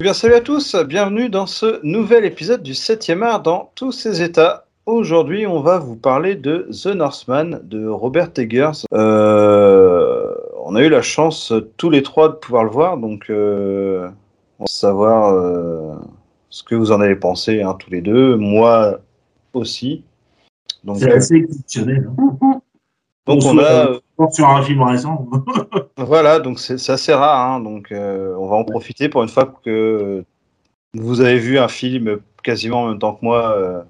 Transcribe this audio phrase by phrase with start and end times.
[0.00, 3.90] Eh bien, salut à tous, bienvenue dans ce nouvel épisode du 7e art dans tous
[3.90, 4.66] ses états.
[4.86, 8.84] Aujourd'hui, on va vous parler de The Northman de Robert Eggers.
[8.94, 10.32] Euh,
[10.64, 14.08] on a eu la chance tous les trois de pouvoir le voir, donc euh,
[14.60, 15.96] on va savoir euh,
[16.48, 18.36] ce que vous en avez pensé hein, tous les deux.
[18.36, 19.00] Moi
[19.52, 20.04] aussi.
[20.94, 22.08] C'est assez exceptionnel.
[22.16, 22.60] hein.
[23.26, 23.98] donc on a.
[24.32, 25.28] Sur un film récent.
[25.96, 27.50] Voilà, donc c'est assez rare.
[27.52, 30.24] hein, donc euh, on va en profiter pour une fois que
[30.94, 33.54] vous avez vu un film quasiment en même temps que moi.
[33.56, 33.82] euh,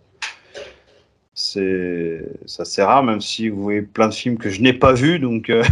[1.34, 4.92] c'est c'est assez rare, même si vous voyez plein de films que je n'ai pas
[4.92, 5.18] vus.
[5.18, 5.62] Donc euh,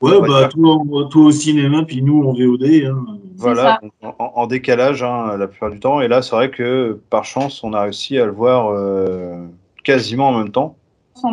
[0.00, 0.78] Ouais, Ouais, bah, toi,
[1.10, 2.64] toi au cinéma, puis nous en VOD.
[2.86, 3.04] Hein.
[3.36, 6.00] voilà, donc, en, en décalage hein, la plupart du temps.
[6.00, 9.46] Et là, c'est vrai que par chance, on a réussi à le voir euh,
[9.84, 10.76] quasiment en même temps.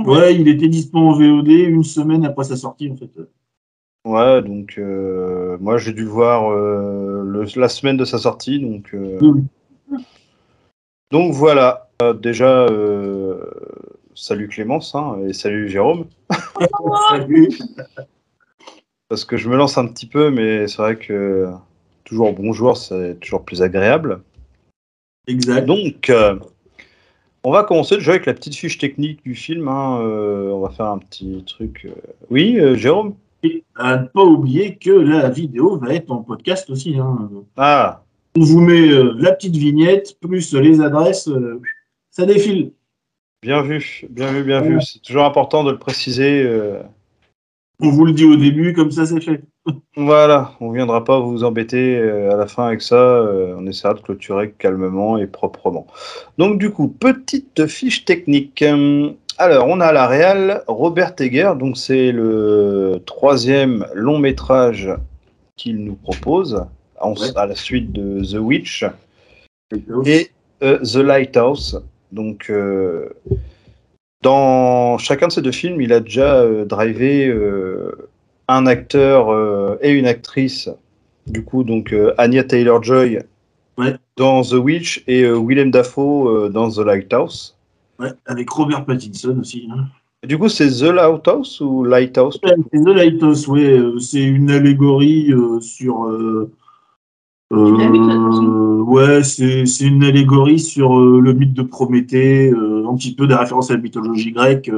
[0.06, 3.10] Ouais, il était dispo en VOD une semaine après sa sortie, en fait.
[4.06, 8.60] Ouais, donc euh, moi j'ai dû le voir euh, le- la semaine de sa sortie.
[8.60, 9.44] Donc euh, Oui.
[11.12, 13.44] Donc voilà, Euh, déjà, euh,
[14.16, 16.06] salut Clémence hein, et salut Jérôme,
[17.10, 17.50] Salut.
[19.10, 21.50] parce que je me lance un petit peu, mais c'est vrai que
[22.06, 24.22] toujours bonjour, c'est toujours plus agréable.
[25.28, 25.66] Exact.
[25.66, 26.40] Donc, euh,
[27.44, 29.68] on va commencer déjà avec la petite fiche technique du film.
[29.68, 31.86] hein, euh, on va faire un petit truc.
[31.86, 31.94] euh.
[32.30, 33.16] Oui, euh, Jérôme?
[33.44, 36.98] Et à ne pas oublier que la vidéo va être en podcast aussi.
[36.98, 37.30] Hein.
[37.56, 38.04] Ah,
[38.36, 41.30] On vous met euh, la petite vignette, plus les adresses.
[42.12, 42.74] ça défile.
[43.42, 44.82] bien vu, bien vu, bien vu.
[44.82, 46.46] C'est toujours important de le préciser.
[47.82, 49.42] On vous le dit au début, comme ça c'est fait.
[49.96, 52.96] Voilà, on viendra pas vous embêter euh, à la fin avec ça.
[52.96, 55.88] euh, on essaiera de clôturer calmement et proprement.
[56.38, 58.64] Donc du coup, petite fiche technique.
[59.38, 64.90] Alors, on a la réal Robert Egger, donc c'est le troisième long métrage
[65.56, 66.66] qu'il nous propose
[67.00, 67.28] en- Ouais.
[67.36, 68.86] à la suite de The Witch
[70.06, 70.30] et
[70.64, 71.82] euh, The Lighthouse.
[72.12, 73.10] Donc, euh,
[74.22, 77.32] dans chacun de ces deux films, il a déjà euh, drivé
[78.50, 80.70] un acteur euh, et une actrice.
[81.28, 83.20] Du coup, donc euh, Anya Taylor-Joy
[83.78, 83.96] Ouais.
[84.18, 87.56] dans The Witch et euh, Willem Dafoe euh, dans The Lighthouse.
[87.98, 89.70] Ouais, avec Robert Pattinson aussi.
[89.72, 89.86] Hein.
[90.28, 92.40] Du coup, c'est The Lighthouse ou Lighthouse?
[92.44, 96.04] Ouais, c'est The Lighthouse, ouais, euh, c'est une allégorie euh, sur.
[96.08, 96.52] euh,
[97.54, 103.16] euh, ouais, c'est c'est une allégorie sur euh, le mythe de Prométhée, euh, un petit
[103.16, 104.70] peu des références à la mythologie grecque.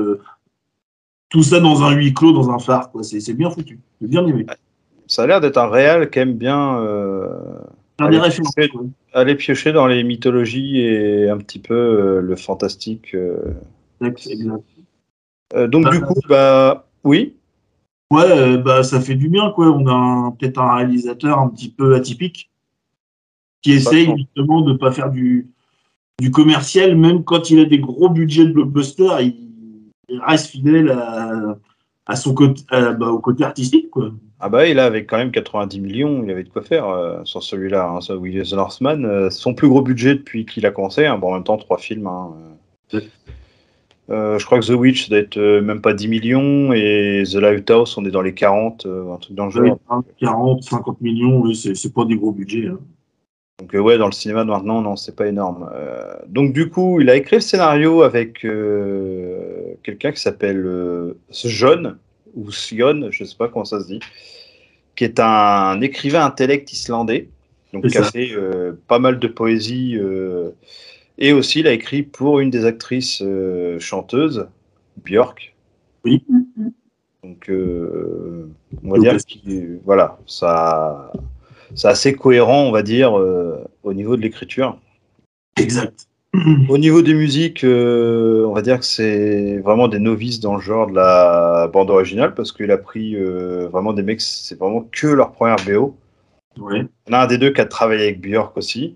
[1.31, 3.01] Tout ça dans un huis clos, dans un phare, quoi.
[3.03, 3.79] C'est c'est bien foutu.
[3.99, 4.45] J'ai bien aimé.
[5.07, 7.27] Ça a l'air d'être un réal qui aime bien euh,
[9.13, 13.15] aller piocher dans les mythologies et un petit peu euh, le fantastique.
[13.15, 13.53] euh.
[14.01, 14.63] Exact, exact.
[15.55, 17.35] Euh, donc, Bah, du coup, bah oui.
[18.11, 19.69] Ouais, bah, ça fait du bien, quoi.
[19.71, 22.49] On a peut-être un réalisateur un petit peu atypique
[23.61, 25.49] qui essaye justement de ne pas faire du,
[26.19, 29.50] du commercial, même quand il a des gros budgets de blockbuster, il
[30.19, 31.55] reste fidèle à,
[32.05, 34.11] à son côté, à- bah, au côté artistique, quoi.
[34.39, 37.19] Ah bah il a avec quand même 90 millions, il avait de quoi faire euh,
[37.25, 37.88] sur celui-là.
[37.88, 41.05] Hein, ça, William The Northman, euh, son plus gros budget depuis qu'il a commencé.
[41.05, 42.07] hein, bon, en même temps, trois films.
[42.07, 42.31] hein,
[42.94, 42.97] euh.
[42.99, 43.07] Ouais.
[44.09, 47.23] Euh, je crois que The Witch, ça doit être euh, même pas 10 millions et
[47.31, 49.63] The Lighthouse, on est dans les 40, euh, un truc dans le genre.
[49.89, 52.67] Ouais, 40, 50 millions, oui, c'est c'est pas des gros budgets.
[52.67, 52.79] hein.
[53.61, 55.69] Donc euh, ouais, dans le cinéma maintenant, non, c'est pas énorme.
[55.72, 61.13] Euh, donc du coup, il a écrit le scénario avec euh, quelqu'un qui s'appelle euh,
[61.31, 61.99] John
[62.33, 63.99] ou Sion, je sais pas comment ça se dit,
[64.95, 67.29] qui est un écrivain intellect islandais,
[67.72, 68.35] donc qui a fait
[68.88, 69.99] pas mal de poésie
[71.19, 73.22] et aussi il a écrit pour une des actrices
[73.79, 74.47] chanteuses,
[75.05, 75.53] Björk.
[77.23, 78.49] Donc euh,
[78.84, 81.11] on va Donc, dire qu'il voilà, ça
[81.76, 84.78] c'est assez cohérent, on va dire, euh, au niveau de l'écriture.
[85.58, 86.08] Exact.
[86.70, 90.62] Au niveau des musiques, euh, on va dire que c'est vraiment des novices dans le
[90.62, 94.88] genre de la bande originale parce qu'il a pris euh, vraiment des mecs, c'est vraiment
[94.91, 95.97] que leur première BO.
[96.58, 96.85] Ouais.
[97.08, 98.96] Il y en a un des deux qui a travaillé avec Björk aussi,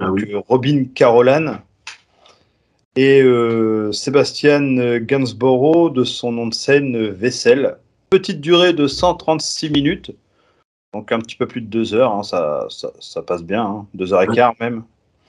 [0.00, 0.34] Ah donc, oui.
[0.48, 1.58] Robin Carolan
[2.96, 3.22] et
[3.92, 7.76] Sébastien Gainsborough de son nom de scène Vessel.
[8.10, 10.12] Petite durée de 136 minutes,
[10.92, 13.86] donc un petit peu plus de deux heures, hein, ça, ça, ça passe bien, hein,
[13.94, 14.82] deux heures et quart même.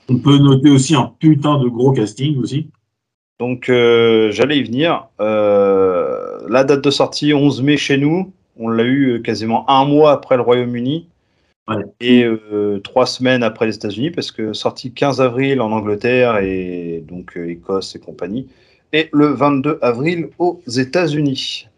[0.08, 2.68] On peut noter aussi un putain de gros casting aussi.
[3.40, 5.08] Donc euh, j'allais y venir.
[5.20, 8.32] Euh, la date de sortie 11 mai chez nous.
[8.56, 11.08] On l'a eu euh, quasiment un mois après le Royaume-Uni
[11.66, 11.82] Ouais.
[11.98, 17.02] et euh, trois semaines après les États-Unis parce que sorti 15 avril en Angleterre et
[17.08, 18.48] donc Écosse et compagnie
[18.92, 21.68] et le 22 avril aux États-Unis.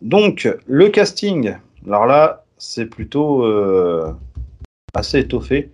[0.00, 1.56] Donc le casting.
[1.88, 4.12] Alors là c'est plutôt euh,
[4.94, 5.70] assez étoffé.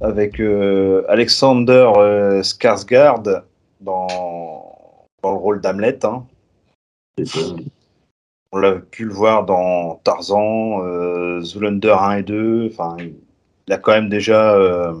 [0.00, 3.42] avec euh, Alexander euh, Skarsgård
[3.80, 4.08] dans,
[5.22, 6.04] dans le rôle d'Hamlet.
[6.04, 6.24] hein.
[8.54, 12.68] On l'a pu le voir dans Tarzan, euh, Zoolander 1 et 2.
[12.70, 14.94] Enfin, il a quand même déjà euh,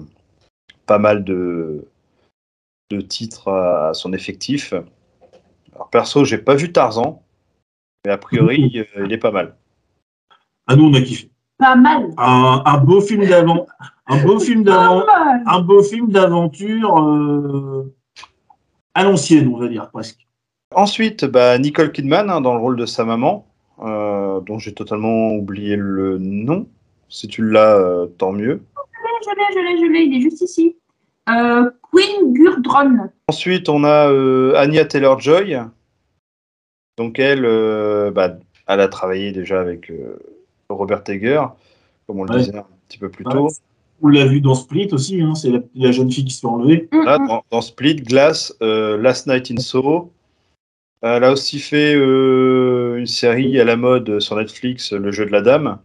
[0.86, 1.86] pas mal de,
[2.90, 4.72] de titres à, à son effectif.
[5.74, 7.22] Alors perso, j'ai pas vu Tarzan,
[8.06, 9.54] mais a priori, il est pas mal.
[10.72, 11.28] Ah, nous, on a kiffé.
[11.58, 12.08] Pas mal.
[12.16, 13.66] Un, un beau film d'avant,
[14.06, 15.42] un beau film Pas d'avant, mal.
[15.46, 17.94] un beau film d'aventure euh,
[18.94, 20.26] à l'ancienne, on va dire presque.
[20.74, 23.46] Ensuite, bah, Nicole Kidman hein, dans le rôle de sa maman,
[23.82, 26.66] euh, dont j'ai totalement oublié le nom.
[27.10, 28.62] Si tu l'as, euh, tant mieux.
[28.96, 30.76] Je l'ai, je l'ai, je l'ai, il est juste ici.
[31.28, 33.10] Euh, Queen Gurdron.
[33.28, 35.58] Ensuite, on a euh, Anya Taylor-Joy.
[36.96, 40.16] Donc elle, euh, bah, elle a travaillé déjà avec euh,
[40.74, 41.42] Robert Egger,
[42.06, 42.38] comme on le Ouais.
[42.40, 43.48] disait un petit peu plus tôt.
[44.04, 46.46] On l'a vu dans Split aussi, hein, c'est la, la jeune fille qui se fait
[46.48, 46.88] enlever.
[46.92, 50.10] Hum, Là, dans, dans Split, Glass, euh, Last Night in Soho.
[51.02, 55.30] Elle a aussi fait euh, une série à la mode sur Netflix, Le jeu de
[55.32, 55.78] la dame.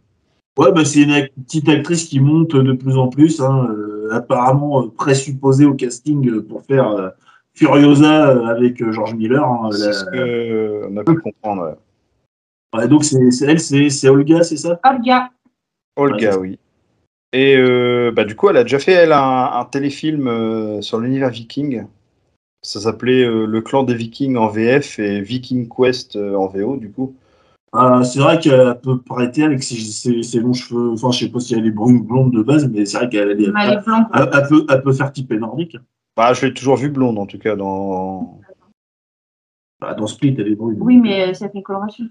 [0.59, 4.83] Ouais, bah, c'est une petite actrice qui monte de plus en plus, hein, euh, apparemment
[4.83, 7.09] euh, présupposée au casting pour faire euh,
[7.53, 9.43] Furiosa avec euh, George Miller.
[9.43, 10.05] hein, C'est la- ce
[10.87, 11.77] qu'on a pu comprendre.
[12.75, 12.87] Ouais.
[12.87, 14.79] Donc c'est elle, c'est Olga, c'est ça?
[14.83, 15.29] Olga.
[15.95, 16.59] Olga, Ouais, oui.
[17.33, 20.99] Et euh, bah, du coup, elle a déjà fait elle, un, un téléfilm euh, sur
[20.99, 21.85] l'univers viking.
[22.63, 26.77] Ça s'appelait euh, Le clan des vikings en VF et Viking Quest euh, en VO,
[26.77, 27.15] du coup.
[27.73, 30.91] Ah, C'est vrai qu'elle peut prêter avec ses, ses- ses longs cheveux.
[30.91, 33.09] Enfin, je sais pas si elle est brune ou blonde de base, mais c'est vrai
[33.09, 33.53] qu'elle Elle
[34.13, 35.77] elle, elle peut, elle peut faire typer nordique.
[36.15, 38.39] Bah, je l'ai toujours vue blonde, en tout cas, dans...
[39.79, 40.77] Bah, dans Split, elle est brune.
[40.79, 42.05] Oui, mais ça fait une coloration.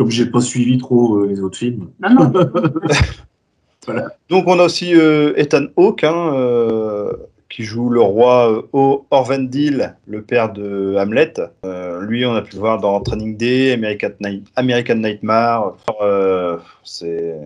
[0.00, 1.90] Comme j'ai pas suivi trop euh, les autres films.
[2.00, 2.32] Non, non.
[4.30, 7.12] Donc, on a aussi euh, Ethan Hawke, hein, euh,
[7.50, 11.34] qui joue le roi euh, O- Orvendil, le père de Hamlet.
[11.66, 15.74] Euh, lui, on a pu le voir dans Training Day, American, Night- American Nightmare.
[16.00, 17.36] Euh, c'est...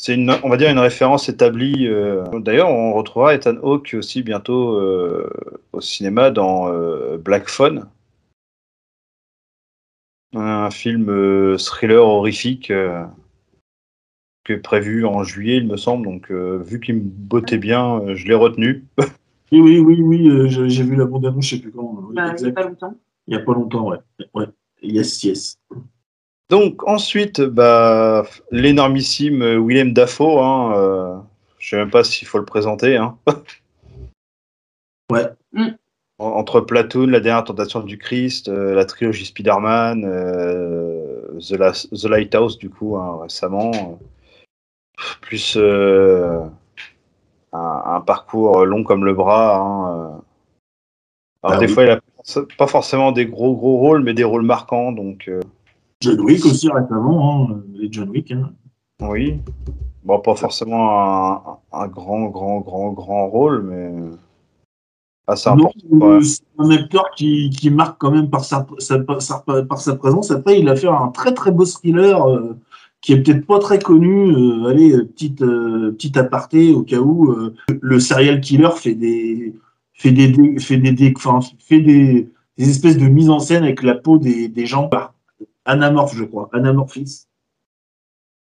[0.00, 1.88] C'est une, on va dire une référence établie.
[1.88, 2.22] euh.
[2.38, 5.28] D'ailleurs, on retrouvera Ethan Hawke aussi bientôt euh,
[5.72, 7.86] au cinéma dans euh, Black Phone,
[10.34, 13.04] un film euh, thriller horrifique euh,
[14.44, 16.04] qui est prévu en juillet, il me semble.
[16.06, 18.84] Donc, euh, vu qu'il me bottait bien, euh, je l'ai retenu.
[19.50, 22.04] Oui, oui, oui, oui, euh, j'ai vu la bande-annonce, je sais plus quand.
[22.06, 22.94] oui, Bah, il y a pas longtemps.
[23.26, 23.96] Il y a pas longtemps, ouais.
[24.34, 24.44] ouais.
[24.82, 25.58] Yes, yes.
[26.50, 30.38] Donc ensuite, bah, l'énormissime Willem Dafoe.
[30.42, 31.16] Hein, euh,
[31.58, 32.98] je sais même pas s'il faut le présenter.
[32.98, 33.16] Hein.
[35.10, 35.26] Ouais.
[35.54, 35.68] Mm.
[36.18, 41.72] En- Entre Platoon, La dernière tentation du Christ, euh, la trilogie Spider-Man, euh, The, La-
[41.72, 43.94] The Lighthouse du coup hein, récemment, euh,
[45.20, 46.40] plus euh,
[47.52, 49.56] un, un parcours long comme le bras.
[49.58, 50.08] hein, euh.
[51.44, 51.72] Alors Ah des oui.
[51.72, 52.00] fois, il a
[52.58, 54.90] pas forcément des gros gros rôles, mais des rôles marquants.
[54.90, 55.30] Donc
[56.00, 58.32] John Wick aussi récemment, hein, les John Wick.
[58.32, 58.52] Hein.
[59.00, 59.40] Oui.
[60.02, 63.92] Bon, pas forcément un, un grand, grand, grand, grand rôle, mais
[65.28, 65.78] assez important.
[66.10, 69.94] euh, c'est un acteur qui, qui marque quand même par sa, sa- sa- par sa
[69.96, 70.30] présence.
[70.30, 72.56] Après, il a fait un très très beau thriller euh,
[73.00, 74.32] qui est peut-être pas très connu.
[74.34, 77.34] Euh, allez, petite, euh, petite aparté au cas où
[77.68, 79.54] le serial killer fait des
[79.92, 83.82] fait des, fait des, dé- enfin, fait des, des espèces de mise en scène avec
[83.82, 84.88] la peau des, des gens.
[85.64, 86.48] Anamorphe, je crois.
[86.52, 87.26] Anamorphis.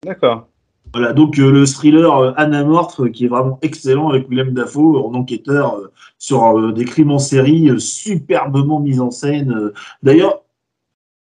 [0.05, 0.47] D'accord.
[0.93, 4.97] Voilà, donc euh, le thriller euh, Anamorphe, euh, qui est vraiment excellent avec Willem Dafoe
[5.05, 5.79] en enquêteur
[6.17, 9.71] sur des crimes en série, superbement mis en scène.
[10.03, 10.41] D'ailleurs,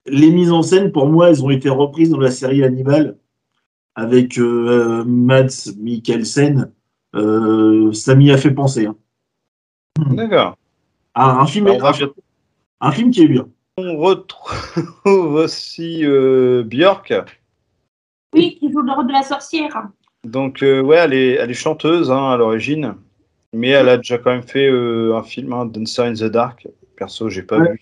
[0.05, 3.17] les mises en scène, pour moi, elles ont été reprises dans la série Hannibal
[3.95, 6.71] avec euh, Mads Mikkelsen.
[7.15, 8.87] Euh, ça m'y a fait penser.
[8.87, 8.95] hein.
[10.11, 10.57] D'accord.
[11.13, 11.77] Ah, un, film, un,
[12.81, 13.47] un qui est bien.
[13.77, 14.95] On retrouve
[15.35, 17.13] aussi euh, Björk.
[18.33, 19.87] Oui, qui joue le rôle de la sorcière.
[20.23, 22.95] Donc, euh, ouais, elle est, elle est chanteuse hein, à l'origine,
[23.53, 26.67] mais elle a déjà quand même fait euh, un film, hein, Dancer in the Dark.
[26.95, 27.71] Perso, j'ai pas Ouais.
[27.73, 27.81] vu.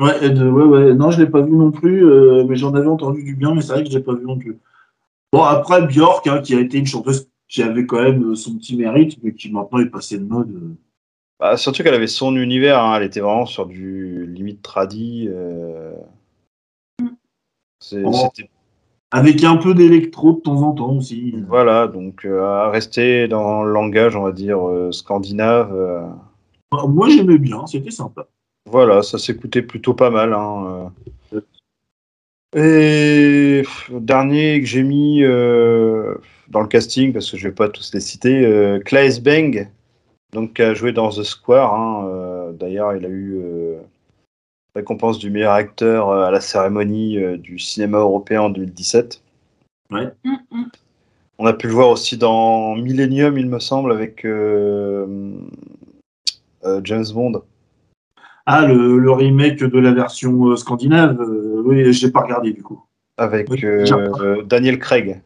[0.00, 0.94] Ouais, ouais, ouais.
[0.94, 3.60] Non, je l'ai pas vu non plus, euh, mais j'en avais entendu du bien, mais
[3.60, 4.58] c'est vrai que je l'ai pas vu non plus.
[5.32, 8.56] Bon, après, Björk, hein, qui a été une chanteuse qui avait quand même euh, son
[8.56, 10.74] petit mérite, mais qui maintenant est passée de mode.
[11.38, 15.28] Bah, surtout qu'elle avait son univers, hein, elle était vraiment sur du limite tradi.
[15.30, 15.92] euh,
[18.04, 18.28] Oh.
[18.34, 18.50] C'était
[19.12, 21.34] Avec un peu d'électro de temps en temps aussi.
[21.48, 25.74] Voilà, donc euh, à rester dans le langage, on va dire, euh, scandinave.
[25.74, 26.06] euh,
[26.70, 28.28] Bah, Moi, j'aimais bien, c'était sympa.
[28.66, 30.32] voilà, ça s'écoutait plutôt pas mal.
[30.32, 30.92] hein.
[32.56, 36.14] Et dernier que j'ai mis euh,
[36.48, 39.68] dans le casting, parce que je vais pas tous les citer, euh, Claes Bang,
[40.32, 41.74] donc qui a joué dans The Square.
[41.74, 43.38] hein, euh, D'ailleurs, il a eu
[44.74, 49.22] récompense du meilleur acteur euh, à la cérémonie euh, du cinéma européen en 2017.
[49.90, 50.70] Hum, hum.
[51.38, 55.32] On a pu le voir aussi dans Millennium, il me semble, avec euh,
[56.64, 57.42] euh, James Bond.
[58.46, 62.52] Ah, le, le remake de la version euh, scandinave, euh, oui, je l'ai pas regardé
[62.52, 62.84] du coup.
[63.16, 63.62] avec Oui,
[64.44, 65.22] Daniel Craig.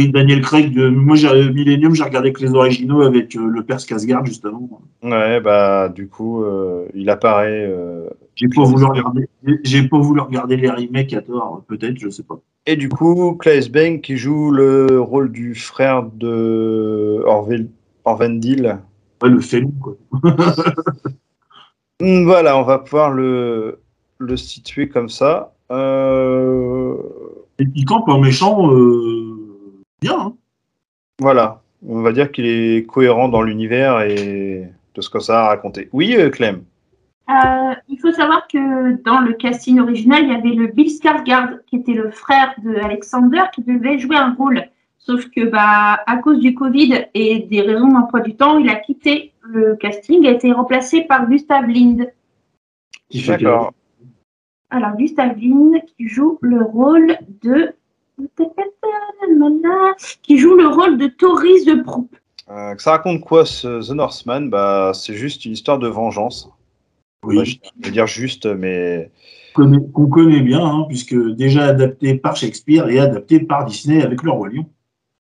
[0.00, 3.62] Oui, Daniel Craig, de, moi j'ai Millennium, j'ai regardé que les originaux avec euh, le
[3.64, 4.80] père Skarsgård justement.
[5.02, 7.66] Ouais, bah du coup, euh, il apparaît.
[7.68, 9.28] euh, J'ai pas voulu regarder,
[9.62, 12.40] j'ai pas voulu regarder les remakes à tort, peut-être, je sais pas.
[12.64, 17.68] Et du coup, Claes Bang qui joue le rôle du frère de Orvel-
[18.06, 18.78] Orvendil.
[19.22, 19.96] Ouais, le félon quoi.
[22.00, 23.80] Hmm, Voilà, on va pouvoir le,
[24.18, 25.52] le situer comme ça.
[25.70, 26.94] Euh,
[27.58, 29.29] Et il campe un méchant euh,
[30.00, 30.18] bien.
[30.18, 30.34] Hein.
[31.20, 35.48] voilà, on va dire qu'il est cohérent dans l'univers et de ce que ça a
[35.48, 35.88] raconté.
[35.92, 36.62] Oui, euh, Clem.
[37.30, 41.60] Euh, il faut savoir que dans le casting original, il y avait le Bill Skarsgård,
[41.66, 44.64] qui était le frère de Alexander, qui devait jouer un rôle.
[44.98, 48.74] Sauf que, bah, à cause du Covid et des raisons d'emploi du temps, il a
[48.74, 52.12] quitté le casting et a été remplacé par Gustav Lind.
[53.08, 53.72] Qui fait D'accord.
[54.70, 57.74] Alors, Gustav Lind qui joue le rôle de.
[60.22, 62.14] Qui joue le rôle de Toris de Proup.
[62.50, 64.50] Euh, ça raconte quoi ce The Northman?
[64.50, 66.50] Bah, C'est juste une histoire de vengeance.
[67.24, 69.10] oui, Bah, je veux dire juste, mais
[69.54, 74.02] qu'on connaît, qu'on connaît bien, hein, puisque déjà adapté par Shakespeare et adapté par Disney
[74.02, 74.66] avec le Roi Lion.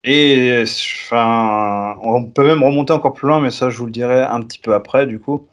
[0.04, 4.22] Et enfin, on peut même remonter encore plus loin, mais ça, je vous le dirai
[4.22, 5.48] un petit peu après, du coup.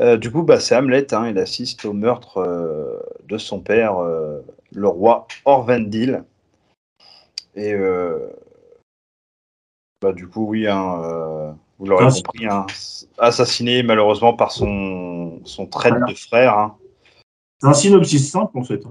[0.00, 2.98] Euh, du coup, bah, c'est Hamlet, hein, il assiste au meurtre euh,
[3.28, 4.40] de son père, euh,
[4.72, 6.24] le roi Orvendil.
[7.56, 8.30] Et euh,
[10.02, 12.66] bah, du coup, oui, hein, euh, vous l'aurez Ah, compris, hein,
[13.18, 16.58] assassiné malheureusement par son, son traître de frère.
[16.58, 16.76] hein.
[17.60, 18.82] C'est un synopsis simple en fait.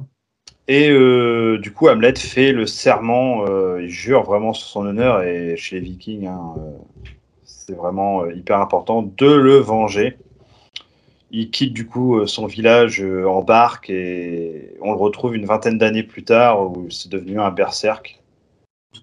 [0.67, 5.23] Et euh, du coup, Hamlet fait le serment, euh, il jure vraiment sur son honneur,
[5.23, 6.77] et chez les Vikings, hein, euh,
[7.43, 10.17] c'est vraiment hyper important de le venger.
[11.31, 16.01] Il quitte du coup son village en barque et on le retrouve une vingtaine d'années
[16.03, 18.18] plus tard où c'est devenu un berserk.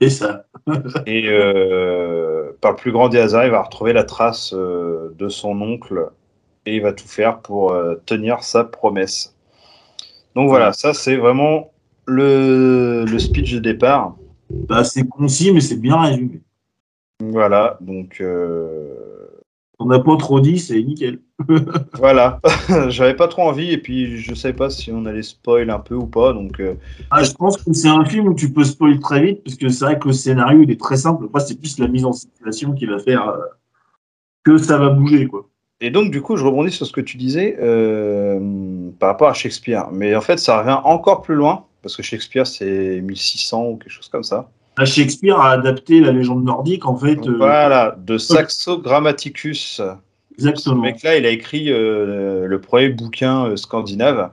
[0.01, 0.45] C'est ça.
[1.07, 5.29] Et euh, par le plus grand des hasards, il va retrouver la trace euh, de
[5.29, 6.11] son oncle
[6.67, 9.37] et il va tout faire pour euh, tenir sa promesse.
[10.35, 11.73] Donc voilà, ça c'est vraiment
[12.07, 14.17] le, le speech de départ.
[14.51, 16.43] Bah, c'est concis, mais c'est bien résumé.
[17.21, 18.23] Voilà, donc
[19.79, 21.21] On n'a pas trop dit, c'est nickel.
[21.95, 22.41] Voilà.
[22.89, 25.95] J'avais pas trop envie et puis je savais pas si on allait spoil un peu
[25.95, 26.33] ou pas.
[26.33, 26.75] Donc euh,
[27.11, 29.69] Ah, je pense que c'est un film où tu peux spoiler très vite, parce que
[29.69, 31.27] c'est vrai que le scénario il est très simple.
[31.27, 33.39] Après, c'est plus la mise en situation qui va faire euh,
[34.45, 35.49] que ça va bouger, quoi.
[35.83, 39.35] Et donc, du coup, je rebondis sur ce que tu disais euh, par rapport à
[39.35, 39.89] Shakespeare.
[39.93, 43.91] Mais en fait, ça revient encore plus loin, parce que Shakespeare, c'est 1600 ou quelque
[43.91, 44.49] chose comme ça.
[44.79, 47.19] Là, Shakespeare a adapté la légende nordique, en fait.
[47.29, 49.83] Voilà, de Saxo Grammaticus.
[50.39, 54.31] Ce mec-là, il a écrit euh, le premier bouquin euh, scandinave.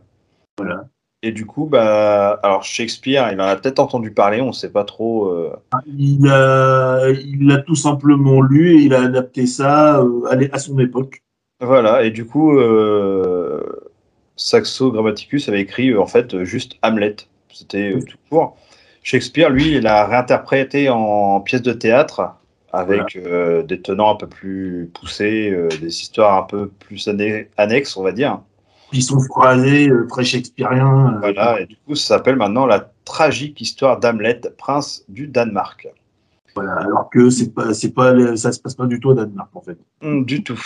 [0.57, 0.88] Voilà.
[1.22, 4.83] Et du coup, bah, alors Shakespeare, il en a peut-être entendu parler, on sait pas
[4.83, 5.27] trop.
[5.29, 5.53] euh,
[5.98, 10.03] Il a, il a tout simplement lu et il a adapté ça
[10.51, 11.24] à son époque.
[11.62, 12.60] Voilà, et du coup,
[14.36, 17.15] Saxo Grammaticus avait écrit en fait juste Hamlet.
[17.53, 18.57] C'était tout court.
[19.01, 22.36] Shakespeare, lui, il a réinterprété en pièce de théâtre
[22.74, 27.46] avec euh, des tenants un peu plus poussés, euh, des histoires un peu plus anne-
[27.58, 28.42] annexes, on va dire.
[28.92, 31.15] Ils sont phrasés, euh, très shakespeariens.
[31.15, 35.88] euh, Voilà, et du coup, ça s'appelle maintenant la tragique histoire d'Hamlet, prince du Danemark.
[36.56, 39.50] voilà, alors que c'est pas, c'est pas, ça se passe pas du tout au Danemark,
[39.56, 39.77] en fait.
[40.01, 40.62] Hum, du tout.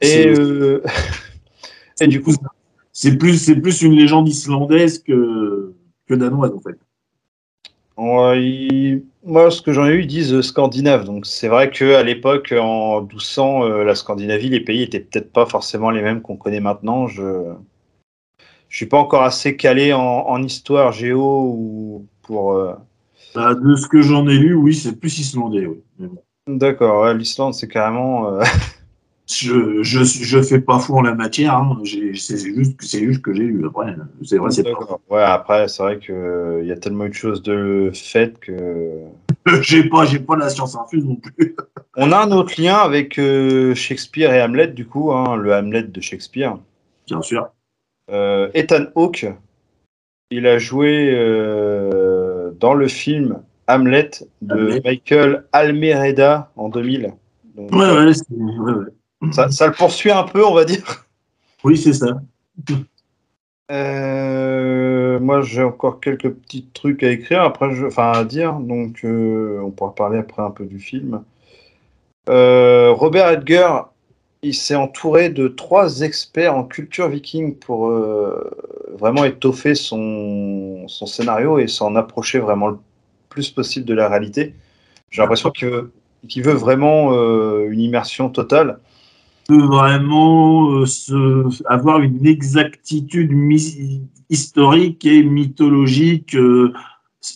[0.00, 0.32] Et,
[2.00, 2.32] et du coup,
[2.92, 5.74] C'est plus, c'est plus une légende islandaise que,
[6.06, 6.78] que danoise, en fait.
[7.96, 11.04] Ouais, il- Moi, ce que j'en ai eu, ils disent euh, scandinave.
[11.04, 15.46] Donc, c'est vrai qu'à l'époque, en 1200, euh, la Scandinavie, les pays étaient peut-être pas
[15.46, 17.06] forcément les mêmes qu'on connaît maintenant.
[17.06, 17.54] Je
[18.68, 22.52] je suis pas encore assez calé en, en histoire géo ou pour.
[22.54, 22.74] euh,
[23.34, 25.82] Bah, de ce que j'en ai lu, oui, c'est plus islandais, oui.
[25.98, 26.22] Bon.
[26.46, 28.28] D'accord, ouais, l'Islande, c'est carrément.
[28.34, 28.42] euh,
[29.26, 31.78] Je, je, je fais pas fou en la matière, hein.
[31.82, 32.36] C'est juste,
[32.86, 33.66] juste que j'ai lu.
[33.66, 34.70] Après, c'est vrai, c'est pas.
[34.70, 35.00] D'accord.
[35.08, 39.00] Ouais, après, c'est vrai que il y a tellement eu de choses de faites que.
[39.60, 41.54] J'ai pas, j'ai pas la science infuse non plus.
[41.96, 45.82] On a un autre lien avec euh, Shakespeare et Hamlet, du coup, hein, le Hamlet
[45.82, 46.56] de Shakespeare.
[47.06, 47.50] Bien sûr.
[48.10, 49.26] Euh, Ethan Hawke,
[50.30, 54.80] il a joué euh, dans le film Hamlet de Hamlet.
[54.82, 57.12] Michael Almereda en 2000.
[57.54, 58.84] Donc, Ouais, ouais, ouais, ouais.
[59.34, 61.06] Ça, ça le poursuit un peu, on va dire.
[61.64, 62.20] Oui, c'est ça.
[63.70, 69.04] Euh, moi, j'ai encore quelques petits trucs à écrire, après, je, enfin à dire, donc
[69.04, 71.22] euh, on pourra parler après un peu du film.
[72.28, 73.90] Euh, Robert Edgar,
[74.42, 77.90] il s'est entouré de trois experts en culture viking pour
[78.92, 82.78] vraiment étoffer son, son scénario et s'en approcher vraiment le
[83.30, 84.54] plus possible de la réalité.
[85.10, 87.12] J'ai l'impression qu'il veut, vraiment
[87.64, 88.80] une immersion totale.
[89.46, 93.32] Peut vraiment euh, se- avoir une exactitude
[94.30, 96.34] historique et mythologique.
[96.34, 96.72] euh,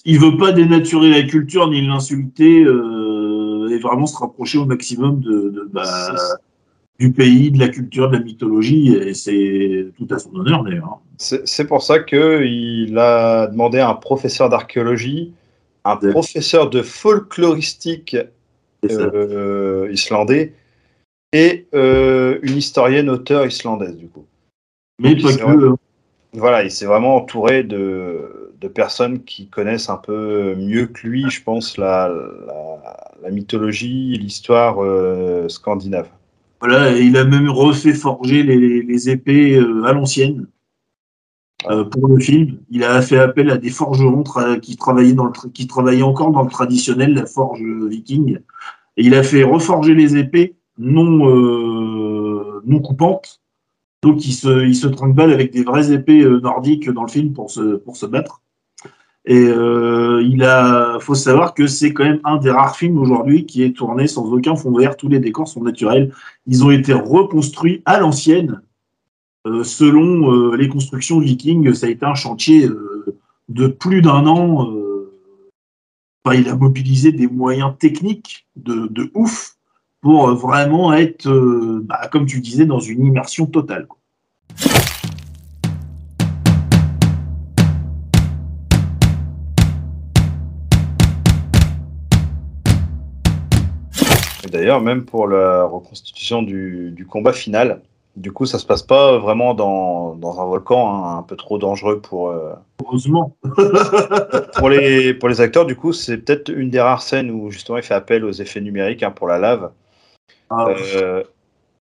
[0.05, 5.21] il veut pas dénaturer la culture ni l'insulter euh, et vraiment se rapprocher au maximum
[5.21, 5.85] de, de- bah,
[6.99, 8.95] du pays, de la culture, de la mythologie.
[8.95, 10.99] Et c'est tout à son honneur d'ailleurs.
[11.00, 11.38] hein.
[11.45, 15.33] C'est pour ça qu'il a demandé à un professeur d'archéologie,
[15.85, 18.17] un professeur de folkloristique
[18.91, 20.53] euh, islandais
[21.33, 24.27] et euh, une historienne auteure islandaise du coup.
[24.99, 25.69] Mais donc, pas que.
[25.69, 25.77] hein.
[26.35, 31.31] Voilà, il s'est vraiment entouré de, de personnes qui connaissent un peu mieux que lui,
[31.31, 36.09] je pense, la, la, la mythologie et l'histoire euh, scandinave.
[36.61, 40.49] Voilà, et il a même refait forger les, les épées euh, à l'ancienne
[41.71, 42.59] euh, pour le film.
[42.71, 46.03] Il a fait appel à des forgerons tra- qui, travaillaient dans le tra- qui travaillaient
[46.03, 48.39] encore dans le traditionnel, la forge viking.
[48.99, 53.41] Et il a fait reforger les épées non, euh, non coupantes.
[54.03, 54.87] Donc il se, il se
[55.21, 58.43] avec des vraies épées euh, nordiques dans le film pour se, pour se battre.
[59.25, 63.45] Et euh, il a, faut savoir que c'est quand même un des rares films aujourd'hui
[63.45, 64.97] qui est tourné sans aucun fond vert.
[64.97, 66.14] Tous les décors sont naturels.
[66.47, 68.62] Ils ont été reconstruits à l'ancienne,
[69.47, 71.75] euh, selon les constructions vikings.
[71.75, 72.71] Ça a été un chantier
[73.49, 74.73] de plus d'un an.
[76.33, 79.58] il a mobilisé des moyens techniques de, de ouf
[80.01, 83.87] pour euh, vraiment être, euh, bah, comme tu disais, dans une immersion totale.
[83.87, 83.99] quoi.
[94.45, 97.83] Et D'ailleurs, même pour la reconstitution du, du combat final,
[98.17, 101.59] du coup, ça se passe pas vraiment dans, dans un volcan, hein, un peu trop
[101.59, 102.53] dangereux pour, euh,
[102.85, 103.37] Heureusement.
[104.57, 105.67] pour, les, pour les acteurs.
[105.67, 108.61] Du coup, c'est peut-être une des rares scènes où justement il fait appel aux effets
[108.61, 109.71] numériques hein, pour la lave.
[110.51, 111.23] Ah, Euh,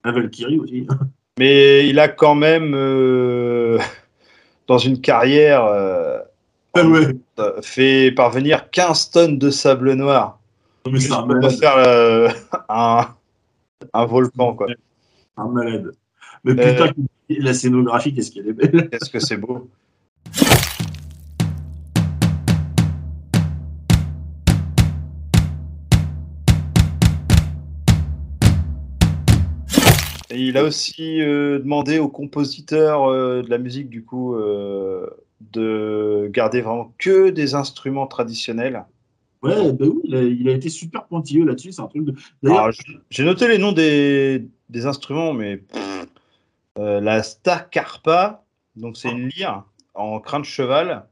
[0.05, 0.87] la Valkyrie aussi.
[1.39, 3.79] mais il a quand même, euh,
[4.67, 6.19] dans une carrière, euh,
[6.75, 7.15] Ah ouais.
[7.63, 10.39] fait parvenir 15 tonnes de sable noir
[10.87, 11.53] mais c'est juste un malade.
[11.65, 12.29] euh,
[12.69, 13.07] un,
[13.93, 14.55] un volcan.
[14.55, 14.69] Quoi.
[15.37, 15.93] Un malade.
[16.45, 16.93] Mais Euh, putain,
[17.29, 18.89] la scénographie, qu'est-ce qu'elle est belle.
[18.91, 19.69] Qu'est-ce que c'est beau.
[30.49, 35.07] Il a aussi euh, demandé aux compositeurs euh, de la musique, du coup, euh,
[35.41, 38.85] de garder vraiment que des instruments traditionnels.
[39.43, 41.73] Ouais, bah oui, il a, il a été super pointilleux là-dessus.
[41.73, 42.15] C'est un truc de.
[42.45, 42.71] Alors,
[43.09, 46.07] J'ai noté les noms des, des instruments, mais pff,
[46.77, 48.45] la Starcarpa,
[48.77, 51.07] donc c'est une lyre en crin de cheval.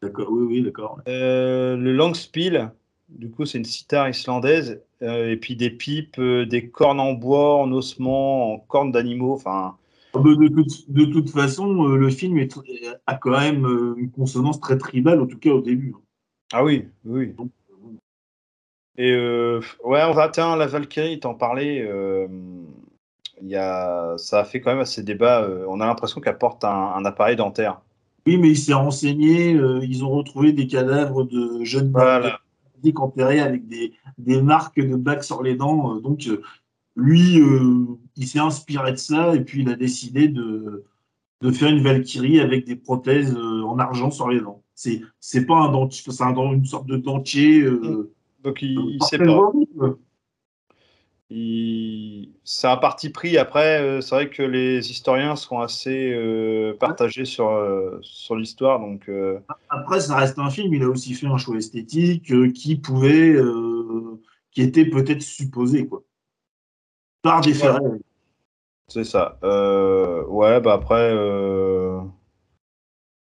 [0.00, 1.00] d'accord, oui, oui, d'accord.
[1.06, 2.70] Le Langspiel,
[3.08, 4.80] du coup, c'est une sitar islandaise.
[5.02, 9.34] Euh, et puis des pipes, euh, des cornes en bois, en ossement, en cornes d'animaux.
[9.34, 9.76] Enfin,
[10.14, 12.54] Ah bah, De toute, de toute façon, euh, le film est
[13.06, 15.94] a quand même une consonance très tribale, en tout cas au début.
[16.52, 17.34] ah oui, oui.
[18.98, 21.80] Et euh, ouais, on va tiens, la Valkyrie, t'en parlais.
[21.80, 22.28] euh,
[23.42, 25.42] y a, ça a fait quand même assez débat.
[25.42, 27.80] euh, on a l'impression qu'elle porte un, un appareil dentaire.
[28.26, 29.50] Oui, mais il s'est renseigné.
[29.82, 32.38] ils ont retrouvé des cadavres de jeunes Voilà.
[32.82, 35.96] Nordiques enterrés avec des, des marques de bacs sur les dents.
[35.96, 36.42] euh, donc, euh,
[36.96, 40.84] lui, euh, il s'est inspiré de ça et puis il a décidé de,
[41.40, 44.62] de faire une Valkyrie avec des prothèses en argent sur les dents.
[44.74, 47.64] C'est, c'est pas un dentier, c'est un une sorte de dentier.
[48.44, 49.52] Donc il, il sait pas.
[51.34, 52.28] Il...
[52.44, 53.38] C'est un parti pris.
[53.38, 58.80] Après, euh, c'est vrai que les historiens sont assez euh, partagés sur, euh, sur l'histoire.
[58.80, 59.10] Donc,
[59.70, 60.74] Après, ça reste un film.
[60.74, 63.36] Il a aussi fait un choix esthétique qui pouvait,
[64.50, 66.02] qui était peut-être supposé, quoi.
[67.22, 68.00] Par des Ouais.
[68.88, 69.38] c'est ça.
[70.28, 71.16] Ouais, bah après,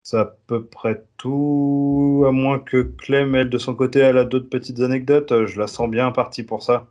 [0.03, 2.23] c'est à peu près tout.
[2.27, 5.45] À moins que Clem, elle, de son côté, elle a d'autres petites anecdotes.
[5.45, 6.87] Je la sens bien partie pour ça.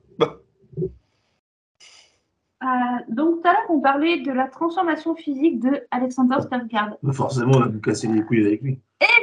[2.65, 2.67] Euh,
[3.09, 6.97] donc tout à l'heure, on parlait de la transformation physique de Alexander Skarsgård.
[7.13, 8.79] Forcément, on a nous cassé les couilles avec lui.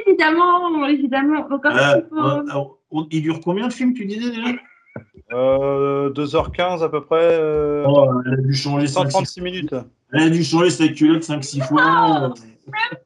[0.06, 1.48] Évidemment, évidemment.
[1.48, 2.58] Donc, en fait, Euh, il faut-
[2.92, 4.52] on- on- il dure combien de films, tu disais déjà?
[5.32, 7.16] Euh, 2h15 à peu près.
[7.32, 9.74] euh, oh, Elle a dû changer 5 136 minutes.
[10.12, 11.80] Elle a dû changer sa culotte 5-6 fois.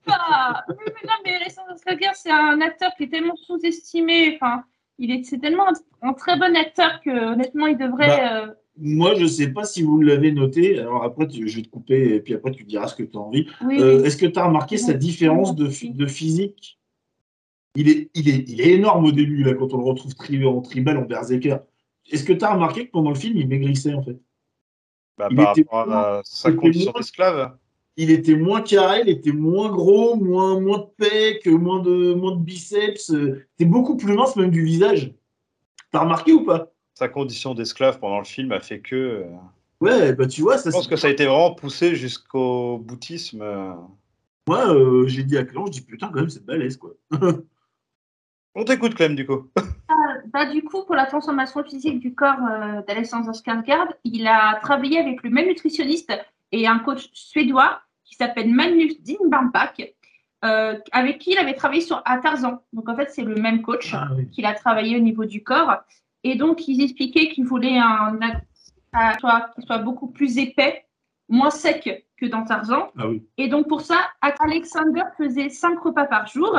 [0.08, 4.34] Ah, oui, mais non, mais Alexandre Skarsgård, c'est un acteur qui est tellement sous-estimé.
[4.40, 4.64] Enfin,
[4.98, 8.08] il est, c'est tellement un, un très bon acteur que honnêtement, il devrait.
[8.08, 8.46] Bah, euh,
[8.78, 10.78] Moi, je sais pas si vous l'avez noté.
[10.78, 13.16] Alors après, tu- je vais te couper et puis après, tu diras ce que tu
[13.16, 13.46] as envie.
[13.64, 14.06] oui, Euh, oui.
[14.06, 15.68] Est-ce que tu as remarqué sa différence de,
[16.06, 16.78] physique?
[17.74, 20.44] Il est, il, est, il est énorme au début, là, quand on le retrouve tri-
[20.44, 21.58] en tribal, en berserker.
[22.10, 24.18] Est-ce que tu as remarqué que pendant le film, il maigrissait, en fait?
[25.18, 27.56] Bah, Il par était rapport à sa condition moins- d'esclave.
[27.98, 32.32] Il était moins carré, il était moins gros, moins, moins de pec, moins de, moins
[32.36, 33.10] de biceps.
[33.10, 35.14] euh, Il était beaucoup plus mince, même du visage.
[35.90, 36.70] T'as remarqué ou pas?
[36.98, 38.96] Sa condition d'esclave pendant le film a fait que.
[38.96, 39.24] euh,
[39.80, 43.42] Ouais, bah tu vois, ça Je pense que ça a été vraiment poussé jusqu'au boutisme.
[43.42, 43.74] euh.
[44.48, 46.92] Moi, euh, j'ai dit à Clément, je dis putain, quand même, c'est balèze, quoi.
[48.54, 49.48] On t'écoute, Clem, du coup.
[50.32, 54.98] Bah, du coup, pour la transformation physique du corps euh, d'Alexander Skarsgård, il a travaillé
[54.98, 56.12] avec le même nutritionniste
[56.52, 59.94] et un coach suédois qui s'appelle Magnus Dimbarpak,
[60.44, 62.60] euh, avec qui il avait travaillé sur à Tarzan.
[62.72, 64.28] Donc en fait, c'est le même coach Ah, oui.
[64.30, 65.76] qu'il a travaillé au niveau du corps.
[66.26, 68.18] Et donc, ils expliquaient qu'il voulait un
[69.20, 70.84] soit- qu'il soit beaucoup plus épais,
[71.28, 72.90] moins sec que dans Tarzan.
[72.98, 73.22] Ah oui.
[73.36, 76.58] Et donc, pour ça, Alexander faisait cinq repas par jour.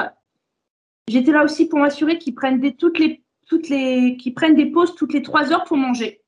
[1.10, 4.68] J'étais là aussi pour m'assurer qu'ils prennent des, toutes les, toutes les, qu'ils prennent des
[4.68, 6.22] pauses toutes les trois heures pour manger.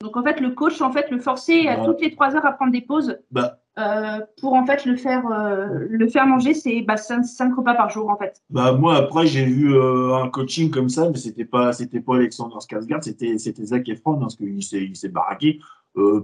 [0.00, 2.52] Donc, en fait, le coach, en fait, le forçait à toutes les trois heures à
[2.52, 6.52] prendre des pauses Bah, euh, pour, en fait, le faire, euh, le faire manger.
[6.52, 8.42] C'est bah, cinq, cinq repas par jour, en fait.
[8.50, 12.16] bah, moi, après, j'ai vu euh, un coaching comme ça, mais c'était pas, c'était pas
[12.16, 15.60] Alexander Skarsgård, c'était, c'était Zac Efron, hein, parce qu'il s'est, il s'est baraqué.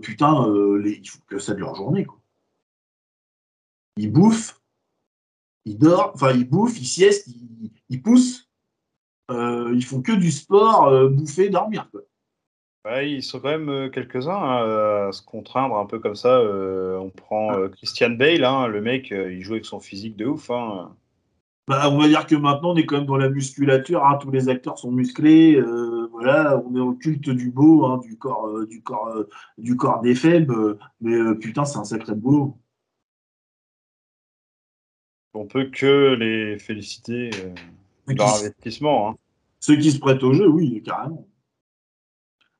[0.02, 0.46] Putain,
[0.82, 2.18] les- il faut que ça dure journée, quoi.
[3.96, 4.60] Il bouffe,
[5.64, 8.48] il dort, enfin, il bouffe, il sieste, il, il pousse.
[9.30, 12.00] Ils font que du sport, bouffer, dormir, quoi.
[12.84, 16.38] Ouais, ils sont quand même euh, quelques-uns hein, à se contraindre un peu comme ça.
[16.38, 20.16] euh, on prend euh, Christian Bale, hein, le mec, euh, il joue avec son physique
[20.16, 20.50] de ouf.
[20.50, 20.94] hein.
[21.68, 24.04] Bah, on va dire que maintenant, on est quand même dans la musculature.
[24.04, 25.54] hein, tous les acteurs sont musclés.
[25.56, 29.28] euh, voilà, on est au culte du beau, hein, du corps, euh, du corps, euh,
[29.58, 30.52] du corps des faibles.
[30.54, 32.58] euh, mais euh, putain, c'est un sacré boulot.
[35.34, 37.52] On peut que les féliciter euh,
[38.06, 39.10] de leur investissement.
[39.10, 39.16] hein.
[39.60, 41.26] ceux qui se prêtent au jeu, oui, carrément.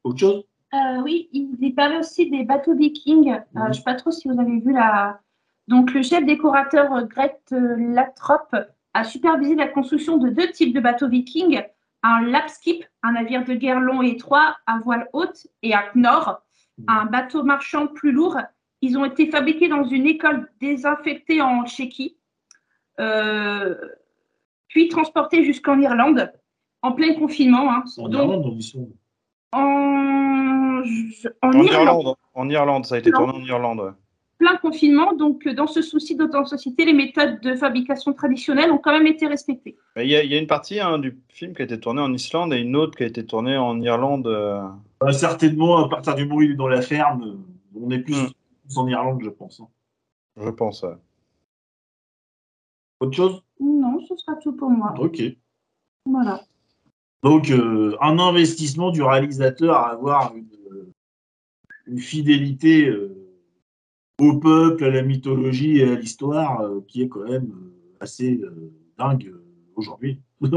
[0.04, 0.44] Autre chose?
[0.72, 3.32] Euh, oui, il parlait aussi des bateaux vikings.
[3.32, 5.20] Euh, je ne sais pas trop si vous avez vu la.
[5.68, 8.54] Donc, le chef décorateur euh, Gret euh, Latrop
[8.94, 11.62] a supervisé la construction de deux types de bateaux vikings
[12.02, 16.42] un lapskip, un navire de guerre long et étroit à voile haute, et un Knorr,
[16.88, 18.38] un bateau marchand plus lourd.
[18.80, 22.16] Ils ont été fabriqués dans une école désinfectée en Tchéquie,
[22.98, 23.74] euh,
[24.68, 26.32] puis transportés jusqu'en Irlande
[26.82, 27.70] en plein confinement.
[27.70, 27.84] hein.
[27.98, 28.88] En Donc, Irlande, on y sont.
[29.52, 30.82] En,
[31.42, 33.18] en En Irlande, Irlande, en Irlande, ça a été Non.
[33.18, 33.80] tourné en Irlande.
[33.80, 33.90] ouais.
[34.38, 35.12] plein confinement.
[35.12, 39.26] Donc, euh, dans ce souci d'authenticité, les méthodes de fabrication traditionnelles ont quand même été
[39.26, 39.76] respectées.
[39.96, 42.00] Il y, a- il y a une partie hein, du film qui a été tournée
[42.00, 44.26] en Islande et une autre qui a été tournée en Irlande.
[44.28, 44.62] euh.
[44.98, 47.98] Bah, certainement, à partir du moment où il est dans la ferme, euh, on est
[47.98, 48.30] plus, Mm.
[48.64, 49.60] plus en Irlande, je pense.
[49.60, 49.68] hein.
[50.38, 50.82] Je pense.
[50.84, 50.94] ouais.
[53.00, 53.42] Autre chose?
[53.60, 54.94] Non, ce sera tout pour moi.
[54.98, 55.20] Ok.
[56.06, 56.40] Voilà.
[57.22, 60.46] Donc, euh, un investissement du réalisateur à avoir une,
[61.86, 63.14] une fidélité euh,
[64.20, 68.40] au peuple, à la mythologie et à l'histoire euh, qui est quand même euh, assez
[68.42, 69.44] euh, dingue euh,
[69.76, 70.20] aujourd'hui.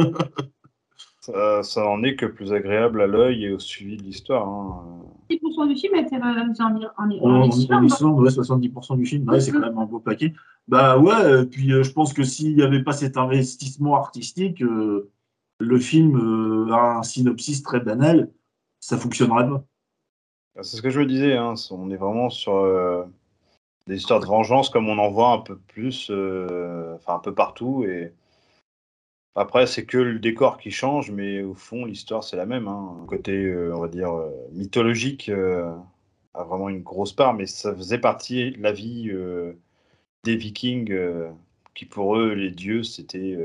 [1.19, 4.45] Ça, ça en est que plus agréable à l'œil et au suivi de l'histoire.
[4.45, 5.05] hein.
[5.29, 6.17] 10% du film réalisé
[6.63, 7.85] en, Ir- en, Ir- En, en en Islande.
[7.85, 10.33] Islande, ouais, 70% du film, ouais, c'est quand même un beau paquet.
[10.67, 14.61] Bah ouais, euh, puis euh, je pense que s'il n'y avait pas cet investissement artistique,
[14.61, 15.09] euh,
[15.63, 18.31] le film euh, a un synopsis très banal,
[18.79, 19.63] ça fonctionnerait pas.
[20.61, 21.35] C'est ce que je me disais.
[21.35, 23.03] hein, On est vraiment sur euh,
[23.87, 27.83] des histoires de vengeance comme on en voit un peu plus, euh, un peu partout.
[27.85, 28.13] Et
[29.35, 32.67] après, c'est que le décor qui change, mais au fond, l'histoire c'est la même.
[32.67, 32.97] hein.
[33.01, 34.13] Le côté, on va dire,
[34.51, 39.11] mythologique a vraiment une grosse part, mais ça faisait partie de la vie
[40.23, 40.95] des Vikings,
[41.73, 43.37] qui pour eux, les dieux, c'était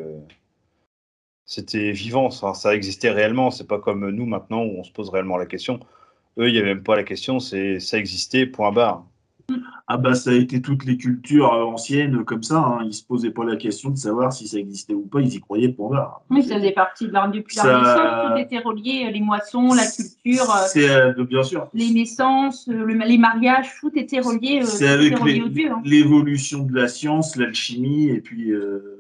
[1.49, 3.51] c'était vivant, ça, ça existait réellement.
[3.51, 5.81] C'est pas comme nous maintenant où on se pose réellement la question.
[6.39, 9.05] Eux, il n'y avait même pas la question, c'est ça existait, point barre.
[9.87, 12.81] Ah bah ça a été toutes les cultures euh, anciennes comme ça, hein.
[12.85, 15.41] ils se posaient pas la question de savoir si ça existait ou pas, ils y
[15.41, 16.21] croyaient pour voir.
[16.29, 18.35] Oui, ça faisait partie de leur Ça-.
[18.35, 21.67] Tout était relié, les moissons, la culture, euh, C'est euh, bien sûr.
[21.73, 25.81] les naissances, euh, le- les mariages, tout était relié, euh, C'est avec hein.
[25.83, 28.98] l'évolution de la science, l'alchimie et puis euh,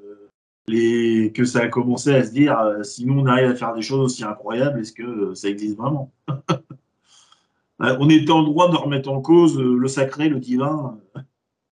[0.68, 3.82] les, que ça a commencé à se dire, euh, sinon on arrive à faire des
[3.82, 6.12] choses aussi incroyables, est-ce que euh, ça existe vraiment
[7.80, 10.98] Euh, On était en droit de remettre en cause le sacré, le divin.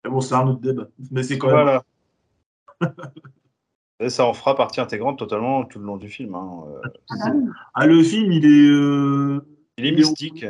[0.03, 0.87] Mais bon, c'est un autre débat.
[1.09, 1.55] Mais c'est quand même.
[1.55, 1.83] Voilà.
[3.99, 6.35] Et ça en fera partie intégrante totalement tout le long du film.
[6.35, 6.63] hein.
[6.67, 7.31] Euh, Ah.
[7.73, 9.39] Ah, le film, il est, euh,
[9.79, 10.45] Il mystique.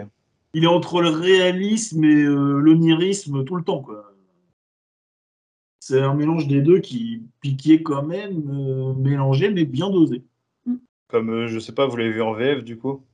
[0.54, 3.82] il est entre le réalisme et euh, l'onirisme tout le temps.
[3.82, 4.12] quoi.
[5.88, 9.92] C'est un mélange des deux qui, puis qui est quand même euh, mélangé, mais bien
[9.92, 10.24] dosé.
[11.10, 13.06] Comme, euh, je sais pas, vous l'avez vu en VF du coup?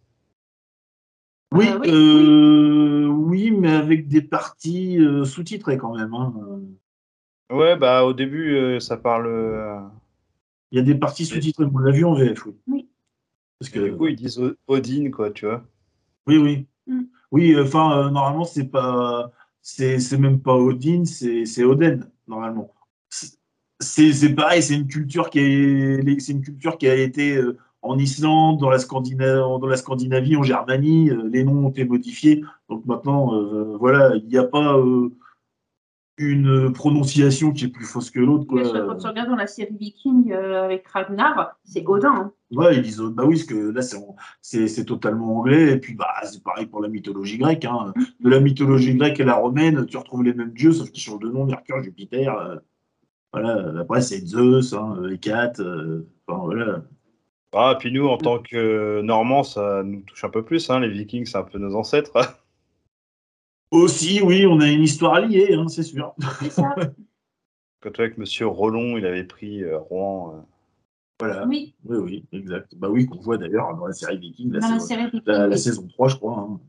[1.54, 6.14] Oui, Euh, oui, euh, oui, mais avec des parties euh, sous-titrées quand même.
[6.14, 6.34] hein.
[7.52, 9.28] Ouais, bah au début, euh, ça parle.
[9.28, 9.82] euh,
[10.72, 11.66] Il y a des parties sous-titrées.
[11.74, 12.54] On l'a vu en VF, oui.
[12.68, 12.90] Oui.
[13.60, 15.66] Parce que du coup, ils disent Odin, quoi, tu vois.
[16.28, 16.68] oui, oui.
[16.88, 17.02] Mm.
[17.32, 19.32] Oui, enfin, euh, normalement, c'est pas,
[19.62, 22.74] c'est c'est même pas Odin, c'est c'est Oden, normalement.
[23.80, 27.98] C'est pareil, c'est une culture qui est, c'est une culture qui a été euh, en
[27.98, 32.44] Islande, dans la Scandinavie, dans la Scandinavie, en Germanie, euh, les noms ont été modifiés.
[32.70, 34.80] Donc maintenant, euh, voilà, il n'y a pas
[36.18, 38.46] une prononciation qui est plus fausse que l'autre.
[38.48, 42.14] Quand tu regardes dans la série Viking avec Ragnar, c'est Odin.
[42.14, 42.34] hein.
[42.52, 45.72] Ouais, ils disent, bah oui, parce que là, c'est en- c'est c'est totalement anglais.
[45.74, 47.66] Et puis, bah, c'est pareil pour la mythologie grecque.
[47.66, 47.94] hein.
[48.20, 51.20] De la mythologie grecque et la romaine, tu retrouves les mêmes dieux, sauf qu'ils changent
[51.22, 52.38] de nom, Mercure, Jupiter.
[52.38, 52.56] euh,
[53.34, 55.60] voilà, après, c'est Zeus, hein, Hécate.
[55.62, 56.84] euh, enfin, voilà.
[57.54, 60.70] Ah, puis nous, en tant que Normands, ça nous touche un peu plus.
[60.70, 60.80] Hein.
[60.82, 62.14] Les Vikings, c'est un peu nos ancêtres.
[63.72, 66.14] Aussi, oui, on a une histoire liée, hein, c'est sûr.
[66.42, 66.76] C'est ça.
[67.82, 70.46] Quand avec Monsieur Rollon, il avait pris euh, Rouen.
[71.24, 71.28] Euh.
[71.28, 71.46] Voilà.
[71.48, 72.74] Oui, Oui, oui, exact.
[72.76, 75.22] Bah oui, qu'on voit d'ailleurs dans la série Viking, la, dans la saison, série Viking.
[75.26, 75.60] la- la oui.
[75.60, 76.38] saison 3, je crois.
[76.40, 76.60] hein.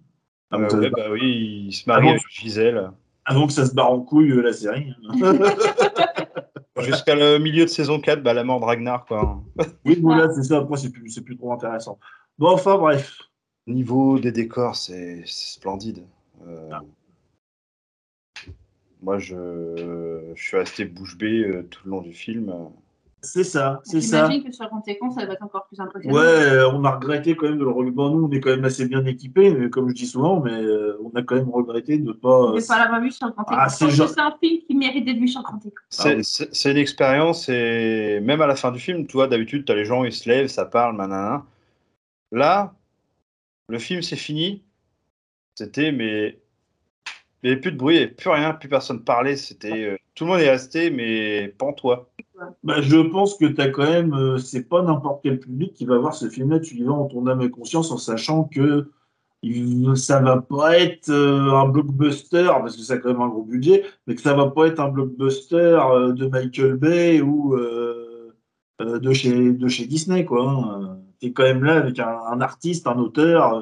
[0.51, 2.91] Avant, Euh, ouais, se barre- bah oui, il se marie Ah avec Gisèle.
[3.25, 4.93] avant que ça se barre en couille, euh, la série.
[5.09, 5.13] hein.
[6.81, 9.43] Jusqu'à le milieu de saison 4, bah, la mort de Ragnar, quoi.
[9.85, 10.59] oui, voilà, c'est ça.
[10.59, 11.99] Après, c'est plus, c'est plus trop intéressant.
[12.39, 13.19] Bon, enfin, bref.
[13.69, 16.05] Niveau des décors, c'est c'est splendide.
[16.47, 16.83] Euh, Ah.
[19.01, 22.53] Moi, je, je suis resté bouche bée euh, tout le long du film.
[23.25, 24.25] C'est ça, c'est ça.
[24.27, 26.17] J'imagine que sur grand écran, ça va être encore plus impressionnant.
[26.17, 27.93] Ouais, on a regretté quand même de le regarder.
[27.93, 30.51] Bon, nous, on est quand même assez bien équipés, mais comme je dis souvent, mais
[30.51, 32.53] euh, on a quand même regretté de pas.
[32.57, 33.57] Je vais pas l'avoir vu sur grand écran.
[33.61, 36.21] Ah, c'est genre- un film qui mérite d'être vu sur grand écran.
[36.23, 39.77] C'est une expérience et même à la fin du film, tu vois, d'habitude, tu as
[39.77, 41.45] les gens, ils se lèvent, ça parle, nanana.
[42.33, 42.75] Là,
[43.69, 44.65] le film, c'est fini.
[45.55, 46.42] C'était, mais
[47.43, 49.37] il n'y avait plus de bruit, il n'y avait plus rien, plus personne parlait.
[49.37, 52.13] C'était, euh, tout le monde est resté, mais pantois.
[52.63, 55.99] Bah, je pense que t'as quand même, euh, c'est pas n'importe quel public qui va
[55.99, 56.61] voir ce film-là.
[56.61, 58.91] Tu y vas en ton âme et conscience en sachant que
[59.97, 63.43] ça va pas être euh, un blockbuster parce que ça a quand même un gros
[63.43, 65.81] budget, mais que ça va pas être un blockbuster
[66.15, 67.57] de Michael Bay ou
[68.79, 70.49] de chez de chez Disney quoi.
[70.49, 70.99] Hein.
[71.19, 73.61] T'es quand même là avec un, un artiste, un auteur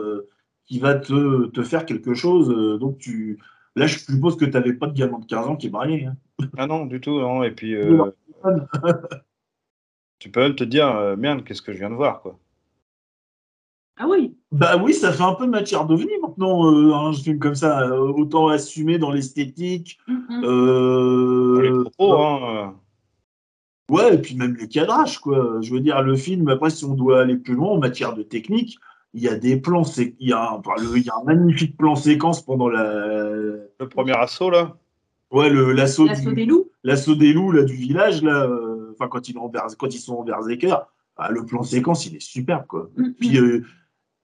[0.66, 2.48] qui va te, te faire quelque chose.
[2.78, 3.38] donc tu,
[3.76, 6.06] là, je suppose que t'avais pas de gamin de 15 ans qui braillait.
[6.06, 6.16] Hein.
[6.56, 7.42] Ah non, du tout, non.
[7.42, 8.10] Et puis, euh,
[10.18, 12.38] tu peux même te dire, euh, merde, qu'est-ce que je viens de voir, quoi.
[14.02, 17.54] Ah oui, Bah oui, ça fait un peu matière d'ovni maintenant, euh, un film comme
[17.54, 17.82] ça.
[17.82, 19.98] euh, autant assumer dans l'esthétique.
[20.08, 22.76] Les propos, hein.
[23.90, 25.58] Ouais, et puis même les cadrages, quoi.
[25.60, 28.22] Je veux dire, le film, après, si on doit aller plus loin en matière de
[28.22, 28.78] technique,
[29.14, 31.14] il y a des plans, c'est, il y a un, enfin, le- il y a
[31.20, 34.76] un magnifique plan séquence pendant la, Le premier assaut, là?
[35.32, 36.70] ouais, le, l'assaut, des loups.
[36.84, 39.94] l'assaut des loups, là, du village, là, euh, enfin, quand ils, sont en Berz- quand
[39.94, 40.76] ils sont en Berserker,
[41.16, 42.90] ah, le plan séquence, il est superbe, quoi.
[42.96, 43.14] Mhm.
[43.18, 43.62] Puis euh,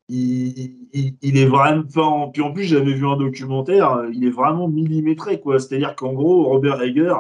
[0.09, 1.83] il, il- il est vraiment.
[1.87, 5.59] enfin, puis en plus, j'avais vu un documentaire, euh, il est vraiment millimétré, quoi.
[5.59, 7.15] C'est-à-dire qu'en gros, Robert Hager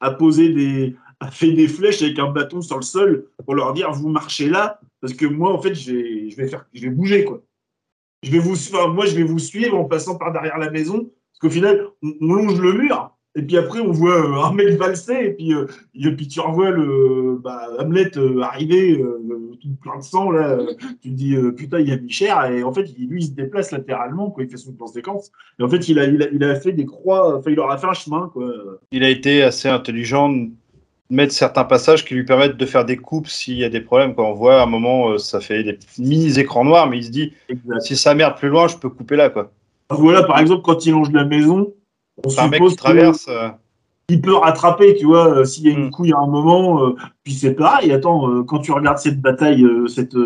[0.00, 0.96] a posé des.
[1.20, 4.48] A fait des flèches avec un bâton sur le sol pour leur dire vous marchez
[4.48, 7.42] là, parce que moi, en fait, je vais, je vais, faire, je vais bouger, quoi.
[8.22, 8.56] Je vais vous,
[8.92, 10.98] moi, je vais vous suivre en passant par derrière la maison,
[11.32, 15.26] parce qu'au final, on, on longe le mur, et puis après, on voit euh, valser,
[15.26, 16.72] et puis, euh, et puis tu revois
[17.40, 20.50] bah, Hamlet euh, arriver, euh, tout plein de sang, là.
[20.50, 23.26] euh, tu te dis, euh, putain, il a mis cher, et en fait, lui, il
[23.26, 25.32] se déplace latéralement, quoi, il fait son plan séquence.
[25.58, 27.76] Et en fait, il a, il a, a fait des croix, enfin, il leur a
[27.76, 28.52] fait un chemin, quoi.
[28.92, 30.32] Il a été assez intelligent
[31.10, 34.14] mettre certains passages qui lui permettent de faire des coupes s'il y a des problèmes.
[34.14, 37.04] Quand on voit à un moment, euh, ça fait des mini écrans noirs, mais il
[37.04, 37.32] se dit,
[37.80, 39.50] si ça merde plus loin, je peux couper là, quoi.
[39.90, 41.72] Voilà, par exemple, quand il longe la maison,
[42.24, 43.26] on un mec suppose qui traverse.
[43.28, 43.48] euh,
[44.08, 45.90] qu'il peut rattraper, tu vois, euh, s'il y a une Mm.
[45.90, 46.84] couille à un moment.
[46.86, 50.16] euh, puis c'est pareil, attends, quand tu regardes cette bataille, cette,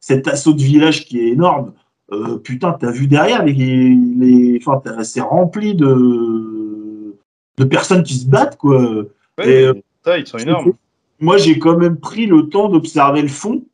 [0.00, 1.72] cet assaut de village qui est énorme,
[2.42, 7.16] putain, t'as vu derrière, les, les, enfin, c'est rempli de,
[7.58, 8.80] de personnes qui se battent, quoi.
[9.38, 9.68] ouais, Et,
[10.06, 10.72] ça, ils sont énormes.
[11.20, 13.64] moi, j'ai quand même pris le temps d'observer le fond.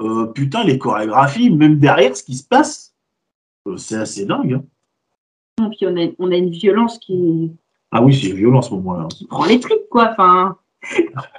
[0.00, 2.94] Euh, putain, les chorégraphies, même derrière ce qui se passe,
[3.68, 4.60] euh, c'est assez dingue.
[5.58, 5.68] hein.
[5.70, 7.52] Puis on a, on a une violence qui,
[7.92, 9.06] Ah oui, c'est violent ce moment-là.
[9.08, 10.10] qui prend les tripes, quoi.
[10.12, 10.56] Enfin,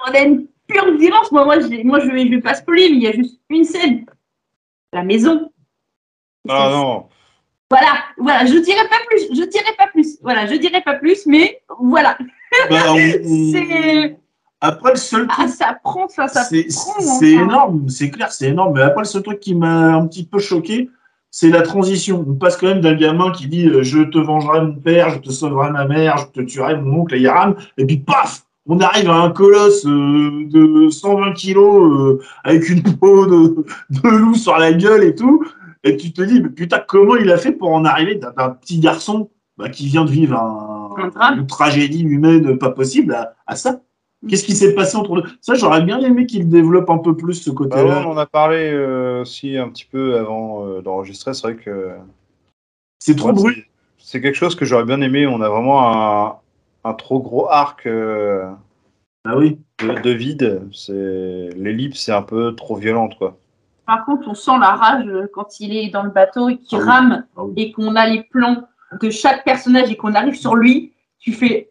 [0.07, 1.31] on a une pure violence.
[1.33, 4.05] Moi, moi, j'ai- moi je vais, pas spoiler, mais il y a juste une scène.
[4.93, 5.51] La maison.
[6.47, 7.07] Ah non.
[7.69, 10.17] Voilà, voilà, je dirais pas plus, je dirais pas plus.
[10.21, 12.17] Voilà, je dirais pas plus, mais voilà.
[12.69, 12.97] Bah, on- on-
[13.51, 14.17] C'est.
[14.65, 16.99] Après, le seul Ah, truc, ça prend, ça, ça c'est prend.
[17.01, 17.43] c'est enfin.
[17.45, 18.73] énorme, c'est clair, c'est énorme.
[18.75, 20.89] Mais après, le seul truc qui m'a un petit peu choqué,
[21.31, 22.23] c'est la transition.
[22.27, 25.19] On passe quand même d'un gamin qui dit euh, Je te vengerai mon père, je
[25.19, 27.55] te sauverai ma mère, je te tuerai mon oncle, et il rame.
[27.77, 32.81] Et puis, paf on arrive à un colosse euh, de 120 kilos euh, avec une
[32.81, 35.43] peau de, de loup sur la gueule et tout.
[35.83, 38.79] Et tu te dis, mais putain, comment il a fait pour en arriver d'un petit
[38.79, 43.55] garçon bah, qui vient de vivre un, Un une tragédie humaine pas possible à, à
[43.55, 43.81] ça?
[44.27, 45.29] Qu'est-ce qui s'est passé entre deux?
[45.41, 48.03] Ça, j'aurais bien aimé qu'il développe un peu plus ce Bah ouais, côté-là.
[48.07, 51.33] on en a parlé euh, aussi un petit peu avant euh, d'enregistrer.
[51.33, 51.91] C'est vrai que
[52.99, 53.65] C'est trop brut.
[53.97, 55.27] c'est- quelque chose que j'aurais bien aimé.
[55.27, 56.35] On a vraiment un,
[56.83, 58.49] un trop gros arc euh,
[59.25, 59.59] Ah oui.
[59.79, 60.61] de, de vide.
[60.71, 63.37] C'est l'ellipse, c'est un peu trop violente, quoi.
[63.85, 66.81] Par contre, on sent la rage quand il est dans le bateau et qu'il Ah
[66.81, 66.87] oui.
[66.89, 67.53] rame Ah oui.
[67.57, 68.67] et qu'on a les plans
[68.99, 70.93] de chaque personnage et qu'on arrive sur lui.
[71.19, 71.67] Tu fais.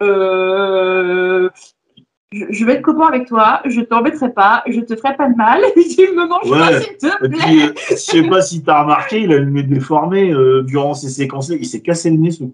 [2.43, 2.47] Euh...
[2.51, 5.37] Je, je vais être copain avec toi, je t'embêterai pas, je te ferai pas de
[5.37, 6.59] mal, tu me manges Ouais.
[6.59, 7.39] pas, s'il te Et plaît.
[7.39, 10.95] puis, euh, je sais pas si t'as remarqué, il a le nez déformé euh, durant
[10.95, 12.53] ces séquences Il s'est cassé le nez, ce coup.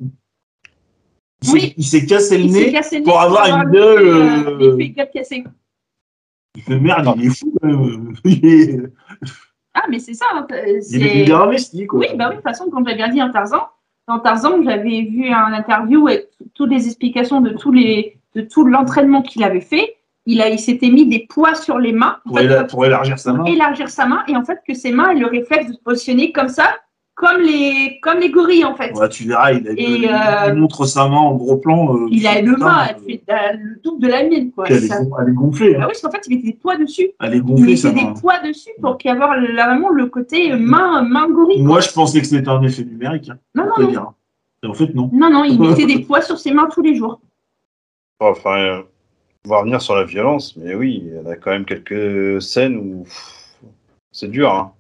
[1.42, 1.74] Il s'est- Oui.
[1.78, 3.02] Il s'est cassé le nez.
[3.02, 5.44] pour avoir une le gueule, fait, euh, cassée.
[6.56, 7.54] Il fait merde, il est fou.
[7.62, 8.14] quand même.
[8.24, 8.80] Il est,
[9.72, 10.26] Ah, mais c'est ça.
[10.34, 12.00] hein, il est, c'est- il est investi, quoi.
[12.00, 13.68] Oui, bah oui, de toute façon, quand j'avais regardé un Tarzan,
[14.08, 18.64] dans Tarzan, j'avais vu un interview avec toutes les explications de, tous les, de tout
[18.64, 19.96] l'entraînement qu'il avait fait.
[20.26, 23.18] Il, a- il s'était mis des poids sur les mains Pour, fait, éla- pour élargir
[23.18, 23.44] sa main.
[23.46, 26.30] élargir sa main et en fait que ses mains aient le réflexe de se positionner
[26.30, 26.68] comme ça,
[27.14, 28.92] comme les, comme les gorilles en fait.
[28.92, 31.96] Ouais, tu verras, il, a- Et, il- euh, il montre sa main en gros plan.
[31.96, 34.50] euh, Il a une main, elle euh, fait le double de la mienne.
[34.52, 34.66] Quoi.
[34.68, 35.74] Elle est, Ça- elle est gonflée.
[35.74, 35.86] Ah hein.
[35.86, 37.08] oui, parce qu'en fait, il mettait des poids dessus.
[37.20, 38.12] Elle est Il gonflée, sa mettait main.
[38.12, 41.62] des poids dessus pour qu'il y ait le- vraiment le côté main, main gorille.
[41.62, 43.30] Moi, je pensais que c'était un effet numérique.
[43.30, 43.88] hein, Non, non, non.
[43.90, 44.12] dire.
[44.62, 45.10] Et en fait, non.
[45.12, 47.20] Non, non, il mettait des poids sur ses mains tous les jours.
[48.20, 48.82] Enfin, euh,
[49.46, 52.40] on va revenir sur la violence, mais oui, il y en a quand même quelques
[52.42, 53.04] scènes où
[54.12, 54.52] c'est dur.
[54.52, 54.72] Hein.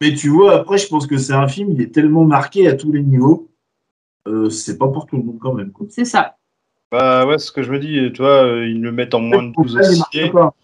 [0.00, 2.74] Mais tu vois, après, je pense que c'est un film, il est tellement marqué à
[2.74, 3.48] tous les niveaux.
[4.26, 5.70] Euh, c'est pas pour tout le monde quand même.
[5.70, 5.86] quoi.
[5.90, 6.36] C'est ça.
[6.90, 8.10] Bah ouais, c'est ce que je me dis.
[8.12, 10.22] Tu vois, euh, ils le mettent en moins de En 12 salle, il ciné.
[10.24, 10.54] marche pas.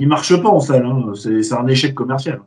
[0.00, 0.84] Il marche pas en salle.
[0.86, 1.12] hein.
[1.14, 2.40] C'est un échec commercial.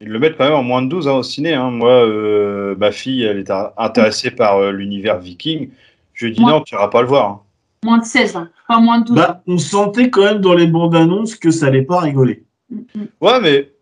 [0.00, 1.54] Ils le mettent quand même en moins de 12 hein, au ciné.
[1.54, 1.70] Hein.
[1.70, 5.70] Moi, euh, ma fille, elle est intéressée par euh, l'univers viking.
[6.14, 7.44] Je lui ai dit Moi- non, tu iras pas le voir.
[7.86, 7.90] Hein.
[7.90, 8.48] Moins de 16, hein.
[8.68, 9.16] pas moins de 12.
[9.16, 12.44] Bah, on sentait quand même dans les bandes annonces que ça allait pas rigoler.
[12.70, 13.06] Mm, mm.
[13.20, 13.72] Ouais, mais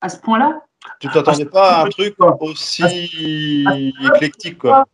[0.00, 0.60] À ce point-là,
[1.00, 2.36] tu t'attendais pas à un truc Pas.
[2.40, 3.64] aussi
[4.14, 4.84] éclectique, quoi.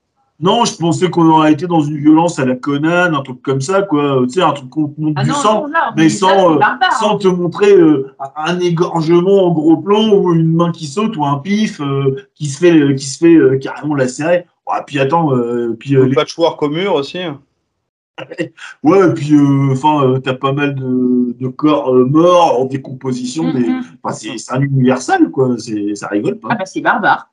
[0.42, 3.60] Non, je pensais qu'on aurait été dans une violence à la Conan, un truc comme
[3.60, 4.20] ça, quoi.
[4.22, 5.66] Tu sais, un truc qu'on te montre ah du non, sang.
[5.66, 6.60] là, mais sans, euh,
[6.98, 7.18] sans hein.
[7.18, 11.38] te montrer euh, un égorgement en gros plan ou une main qui saute ou un
[11.40, 14.46] pif euh, qui se fait euh, qui se fait euh, carrément lacérer.
[14.66, 17.18] Ouais, puis attends, euh, puis euh, Le les- patchwork au mur aussi.
[18.82, 23.44] ouais, puis euh, enfin, euh, t'as pas mal de, de corps euh, morts en décomposition.
[23.44, 23.68] Mm, Des...
[23.68, 23.82] mm.
[24.02, 25.56] Enfin, c'est un universel, quoi.
[25.94, 26.48] Ça rigole pas.
[26.52, 27.30] Ah bah c'est barbare.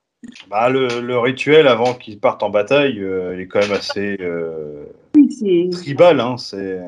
[0.50, 4.17] Bah, le, le rituel avant qu'ils partent en bataille, euh, il est quand même assez
[4.19, 4.84] euh,
[5.15, 6.19] Oui, tribal.
[6.19, 6.38] Hein.
[6.38, 6.80] C'est...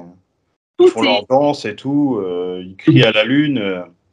[0.82, 2.18] Ils font leur danse et tout.
[2.22, 3.62] euh, ils crient à la lune.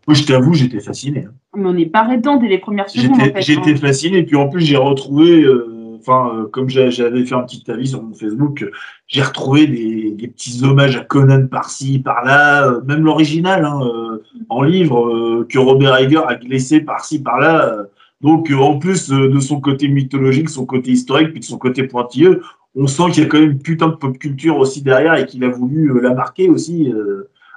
[0.09, 1.25] Moi, je t'avoue, j'étais fasciné.
[1.29, 1.33] hein.
[1.57, 3.43] Mais on est barré dedans dès les premières secondes en J'étais fait.
[3.43, 3.77] j'étais hein.
[3.77, 4.23] fasciné.
[4.25, 5.76] Puis en plus, j'ai retrouvé, euh,
[6.07, 8.65] enfin, euh, comme j'a- j'avais fait un petit avis sur mon Facebook,
[9.09, 14.63] j'ai retrouvé des, petits hommages à Conan par-ci, par-là, euh, même l'original hein, euh, en
[14.63, 17.87] livre que Robert Egger a glissé par-ci, par-là.
[18.21, 22.43] donc, en plus de son côté mythologique, son côté historique, puis de son côté pointilleux,
[22.75, 25.27] on sent qu'il y a quand même une putain de pop culture aussi derrière et
[25.27, 26.93] qu'il a voulu la marquer aussi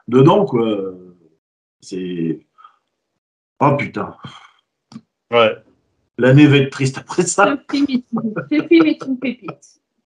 [0.07, 0.65] dedans, quoi.
[1.82, 2.39] C'est.
[3.59, 4.15] Oh putain.
[5.32, 5.55] Ouais.
[6.20, 7.57] L'année va être triste après ça.
[7.72, 9.51] Ce film est une- ce film est une pépite.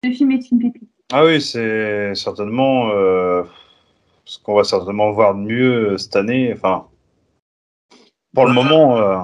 [0.04, 0.88] Ce film est une pépite.
[1.12, 3.42] Ah oui, c'est certainement euh,
[4.24, 6.52] ce qu'on va certainement voir de mieux euh, cette année.
[6.54, 6.86] Enfin,
[8.34, 9.16] pour le moment, euh,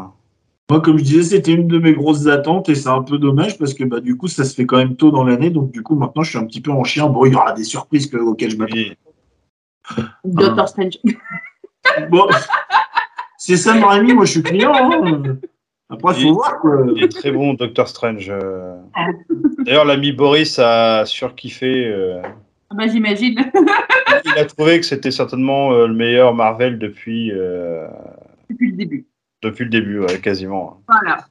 [0.70, 3.56] Moi, comme je disais, c'était une de mes grosses attentes et c'est un peu dommage
[3.58, 5.48] parce que bah, du coup, ça se fait quand même tôt dans l'année.
[5.50, 7.06] Donc, du coup, maintenant, je suis un petit peu en chien.
[7.08, 8.74] Bon, il y aura des surprises que- auxquelles je m'attends.
[8.76, 8.96] oui.
[10.24, 10.98] Doctor Strange.
[12.10, 12.28] Bon,
[13.38, 14.72] c'est Sam Raimi, moi, je suis client.
[14.74, 15.38] hein.
[15.90, 16.34] Après, il faut Oui.
[16.34, 16.58] voir.
[16.60, 16.86] Quoi.
[16.96, 18.28] il est très bon, Doctor Strange.
[18.30, 18.76] euh.
[19.64, 21.86] D'ailleurs, l'ami Boris a surkiffé.
[21.86, 22.20] euh,
[22.70, 23.50] Ah bah, j'imagine.
[24.24, 27.86] Il a trouvé que c'était certainement euh, le meilleur Marvel depuis, euh,
[28.50, 29.06] Depuis le début.
[29.42, 30.82] depuis le début, ouais, quasiment.
[30.86, 31.24] Voilà.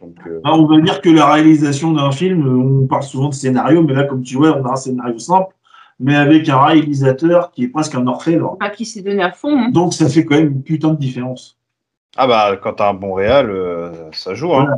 [0.00, 3.34] Donc, euh, Ah, on va dire que la réalisation d'un film, on parle souvent de
[3.34, 5.54] scénario, mais là, comme tu vois, on a un scénario simple,
[6.00, 8.56] mais avec un réalisateur qui est presque un orfèvre.
[8.58, 9.56] Pas qui s'est donné à fond.
[9.58, 9.68] hein.
[9.70, 11.56] Donc ça fait quand même une putain de différence.
[12.16, 14.52] Ah bah, quand t'as un bon réal, euh, ça joue.
[14.54, 14.68] Hein.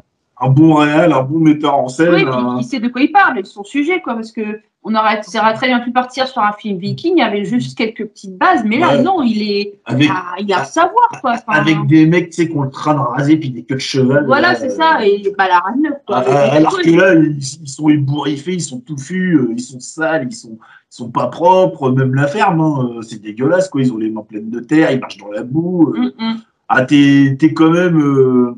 [0.40, 2.14] Un bon réal, un bon metteur en scène.
[2.14, 4.94] Oui, un- il sait de quoi il parle, de son sujet, quoi, parce que on
[4.94, 8.36] aurait, ça aurait très bien pu partir sur un film viking avec juste quelques petites
[8.36, 9.02] bases, mais là, Ouais.
[9.02, 11.32] non, il est, Avec- il, a, il a à savoir, quoi.
[11.36, 13.80] Enfin, avec des mecs, tu sais, qui ont le crâne rasé puis des queues de
[13.80, 14.26] cheval.
[14.26, 16.18] Voilà, euh, c'est ça, et bah, la reine neuve, quoi.
[16.28, 19.80] euh, Et alors que là, ils, ils sont ébouriffés, ils sont touffus, euh, ils sont
[19.80, 20.58] sales, ils sont,
[20.96, 23.80] sont pas propres, même la ferme, hein, c'est dégueulasse, quoi.
[23.82, 25.92] Ils ont les mains pleines de terre, ils marchent dans la boue.
[25.94, 25.98] euh.
[25.98, 26.36] hum, hum.
[26.68, 27.98] Ah, t'es t'es quand même.
[28.00, 28.54] euh,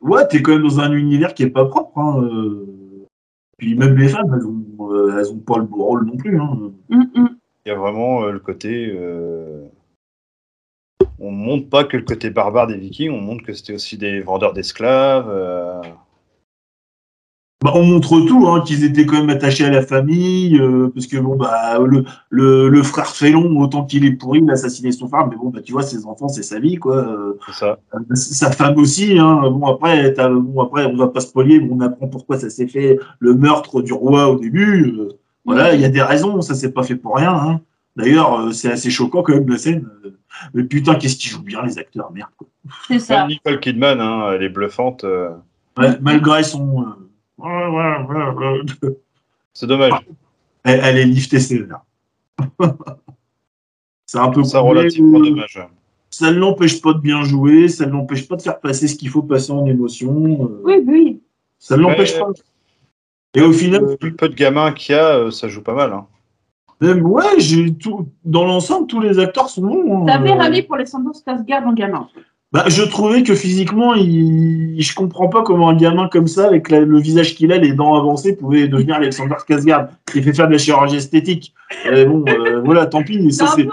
[0.00, 1.96] Ouais, t'es quand même dans un univers qui est pas propre.
[1.98, 2.22] Hein.
[2.22, 2.66] euh.
[3.56, 6.40] Puis même les femmes, elles ont, elles ont pas le beau rôle non plus.
[6.40, 6.58] Hein.
[6.90, 7.36] Hum.
[7.64, 8.92] Il y a vraiment euh, le côté.
[8.92, 9.64] euh,
[11.20, 14.20] On montre pas que le côté barbare des Vikings, on montre que c'était aussi des
[14.20, 15.30] vendeurs d'esclaves.
[17.62, 20.88] Euh, Bah, on montre tout, hein, qu'ils étaient quand même attachés à la famille, euh,
[20.94, 24.54] parce que bon, bah, le, le, le frère Félon, autant qu'il est pourri, il a
[24.54, 26.96] assassiné son frère, mais bon, bah, tu vois, ses enfants, c'est sa vie, quoi.
[26.98, 27.78] Euh, C'est ça.
[28.14, 29.42] sa femme aussi, hein.
[29.50, 32.66] Bon, après, t'as- bon, après, on va pas spoiler, mais on apprend pourquoi ça s'est
[32.68, 34.94] fait, le meurtre du roi au début.
[34.98, 35.08] euh,
[35.44, 37.32] Voilà, il y a des raisons, ça s'est pas fait pour rien.
[37.34, 37.60] Hein.
[37.96, 39.86] D'ailleurs, euh, c'est assez choquant quand même la scène.
[40.04, 40.10] euh,
[40.54, 42.30] Mais putain, qu'est-ce qu'ils jouent bien les acteurs, merde.
[42.38, 42.46] Quoi.
[42.88, 43.26] C'est ça.
[43.26, 45.04] Nicole Kidman, hein, elle est bluffante.
[45.04, 45.30] euh,
[45.78, 46.84] Ouais, malgré son.
[47.42, 48.96] Euh, ouais, ouais, ouais, ouais,
[49.52, 49.92] C'est dommage.
[50.64, 51.80] elle, elle est liftée sévère.
[54.06, 55.68] c'est un peu Ça cool, relativement mais, euh, dommage.
[56.10, 58.96] Ça ne l'empêche pas de bien jouer, ça ne l'empêche pas de faire passer ce
[58.96, 60.12] qu'il faut passer en émotion.
[60.44, 61.20] euh, Oui, oui.
[61.58, 62.28] Ça ne l'empêche pas.
[63.34, 65.92] Et au final, Le peu de gamins qu'il y a, euh, ça joue pas mal.
[65.92, 66.06] hein.
[66.82, 68.08] même, ouais, j'ai tout.
[68.26, 70.02] Dans l'ensemble, tous les acteurs sont bons.
[70.02, 70.06] hein.
[70.06, 72.08] T'avais Euh, râlé pour les Sanders Skarsgård en gamin.
[72.52, 74.76] Bah, je trouvais que physiquement, il...
[74.78, 77.72] je comprends pas comment un gamin comme ça, avec la- le visage qu'il a, les
[77.72, 79.88] dents avancées, pouvait devenir Alexander Skarsgård.
[80.14, 81.54] Il fait faire de la chirurgie esthétique.
[81.90, 83.32] Et bon, euh, voilà, tant pis.
[83.32, 83.66] Ça, c'est,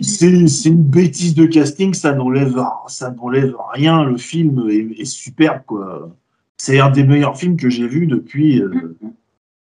[0.00, 1.92] c'est, c'est une bêtise de casting.
[1.92, 2.58] Ça n'enlève,
[2.88, 4.04] ça n'enlève rien.
[4.04, 6.08] Le film est, est superbe, quoi.
[6.56, 8.96] C'est un des meilleurs films que j'ai vu depuis, euh,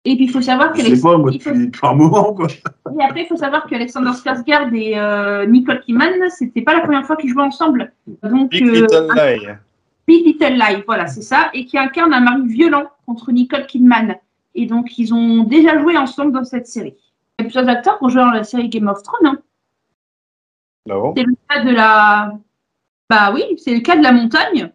[0.04, 1.94] Et puis, il faut savoir que je sais les- pas, moi, faut- depuis, depuis un
[1.94, 2.48] moment, quoi.
[2.48, 6.82] Et après, il faut savoir que Alexander Skarsgård et euh, Nicole Kidman, c'était pas la
[6.82, 7.94] première fois qu'ils jouaient ensemble.
[8.24, 9.48] Donc, Big euh, Little un- Lie.
[10.08, 14.16] Big Little Lie, voilà, c'est ça, et qui incarne un mari violent contre Nicole Kidman.
[14.56, 16.96] Et donc, ils ont déjà joué ensemble dans cette série.
[17.38, 19.28] Il y a plusieurs acteurs qui ont joué dans la série Game of Thrones.
[19.28, 19.38] hein.
[20.90, 21.14] Ah bon?
[21.16, 22.34] C'est le cas de la.
[23.08, 24.72] Bah oui, c'est le cas de la montagne.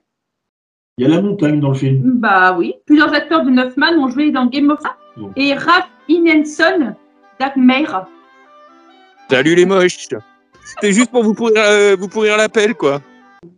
[0.98, 2.12] Il y a la montagne dans le film.
[2.20, 2.74] Bah oui.
[2.86, 4.94] Plusieurs acteurs de Neufman ont joué dans Game of Thrones.
[5.16, 5.32] Bon.
[5.36, 6.94] Et Raph Inenson
[7.40, 8.08] Dagmar.
[9.30, 10.06] Salut les moches
[10.62, 13.00] C'était juste pour vous pourrir, euh, vous pourrir l'appel, quoi.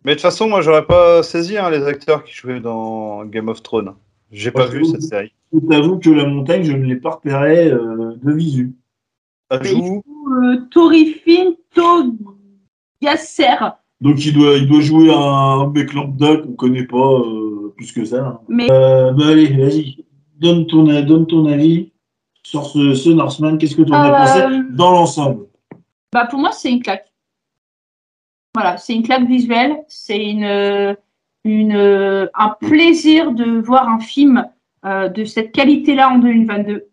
[0.04, 3.48] Mais de toute façon, moi, j'aurais pas saisi hein, les acteurs qui jouaient dans Game
[3.48, 3.94] of Thrones.
[4.30, 5.32] J'ai pas vu cette série.
[5.52, 8.72] Je t'avoue que la montagne, je ne l'ai pas repérée euh, de visu.
[9.50, 10.02] Ça il joue
[10.42, 11.54] Euh, Torifin
[13.00, 13.56] Togasser.
[14.00, 18.04] Donc il doit, il doit jouer un mec lambda qu'on connaît pas euh, plus que
[18.04, 18.26] ça.
[18.26, 18.40] hein.
[18.48, 20.04] Mais Euh, bah allez, vas-y,
[20.38, 21.92] donne ton, donne ton avis
[22.42, 23.58] sur ce, ce Norseman.
[23.58, 25.46] Qu'est-ce que tu en as pensé Euh, dans l'ensemble?
[26.12, 27.12] Bah pour moi, c'est une claque.
[28.54, 30.96] Voilà, c'est une claque visuelle, c'est une,
[31.44, 34.46] une, un plaisir de voir un film
[34.84, 36.86] euh, de cette qualité-là en 2022.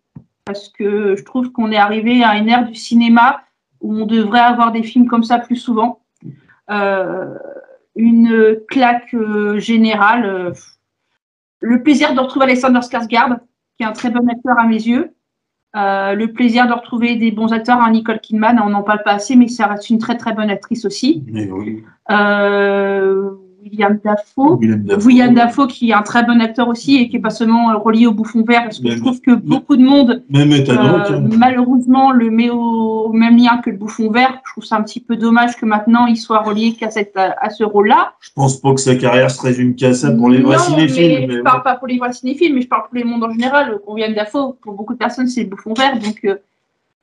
[0.43, 3.41] Parce que je trouve qu'on est arrivé à une ère du cinéma
[3.79, 6.01] où on devrait avoir des films comme ça plus souvent.
[6.71, 7.33] Euh,
[7.95, 10.53] une claque euh, générale.
[11.60, 13.39] Le plaisir de retrouver Alexander Skarsgård,
[13.78, 15.12] qui est un très bon acteur à mes yeux.
[15.76, 19.12] Euh, le plaisir de retrouver des bons acteurs, hein, Nicole Kidman, on n'en parle pas
[19.12, 21.24] assez, mais ça reste une très très bonne actrice aussi.
[21.28, 23.32] Mais oui, Euh,
[23.66, 24.59] William Dafoe.
[24.59, 27.78] William Dafoe, qui est un très bon acteur aussi et qui est pas seulement euh,
[27.78, 32.11] relié au bouffon vert, parce que je trouve que beaucoup de monde, Même euh, malheureusement,
[32.11, 34.39] le met au même lien que le bouffon vert.
[34.45, 37.49] Je trouve ça un petit peu dommage que maintenant il soit relié qu'à cette, à
[37.49, 38.13] ce rôle-là.
[38.20, 41.20] Je pense pas que sa carrière se résume qu'à ça pour les vrais Non, cinéphiles.
[41.22, 43.24] mais mais je parle pas pour les vrais cinéphiles, mais je parle pour les mondes
[43.24, 43.80] en général.
[43.84, 45.97] Pour William Dafoe, pour beaucoup de personnes, c'est le bouffon vert.
[45.99, 46.36] Donc euh,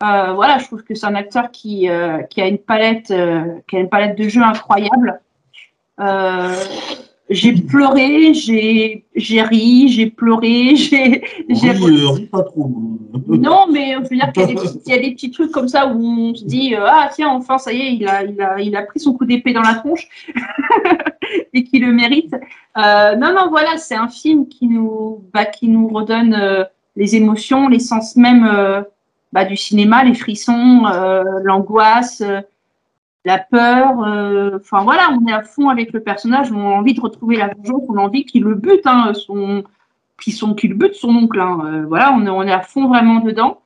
[0.03, 3.59] euh, voilà, je trouve que c'est un acteur qui, euh, qui a une palette, euh,
[3.69, 5.21] qui a une palette de jeux incroyable.
[6.01, 6.55] Euh,
[7.31, 11.23] j'ai pleuré, j'ai j'ai ri, j'ai pleuré, j'ai
[11.71, 12.71] Ris, euh, pas trop.
[13.29, 15.31] non, mais je veux dire qu'il y, a des petits- il y a des petits
[15.31, 18.07] trucs comme ça où on se dit euh, ah tiens enfin ça y est il
[18.09, 20.09] a il a il a pris son coup d'épée dans la tronche
[21.55, 22.35] et qui le mérite.
[22.77, 26.65] Euh, non non voilà c'est un film qui nous bah, qui nous redonne euh,
[26.97, 28.83] les émotions, l'essence même euh,
[29.33, 32.41] bah, du cinéma, les frissons, euh, l'angoisse, euh,
[33.25, 34.03] la peur.
[34.07, 37.37] euh, Enfin voilà, on est à fond avec le personnage, on a envie de retrouver
[37.37, 39.65] la vengeance, on a envie qu'il le bute, hein, son,
[40.23, 41.41] qu'il son, qu'il bute son oncle.
[41.41, 41.59] hein.
[41.65, 43.59] Euh, voilà, on est, on est à fond vraiment dedans.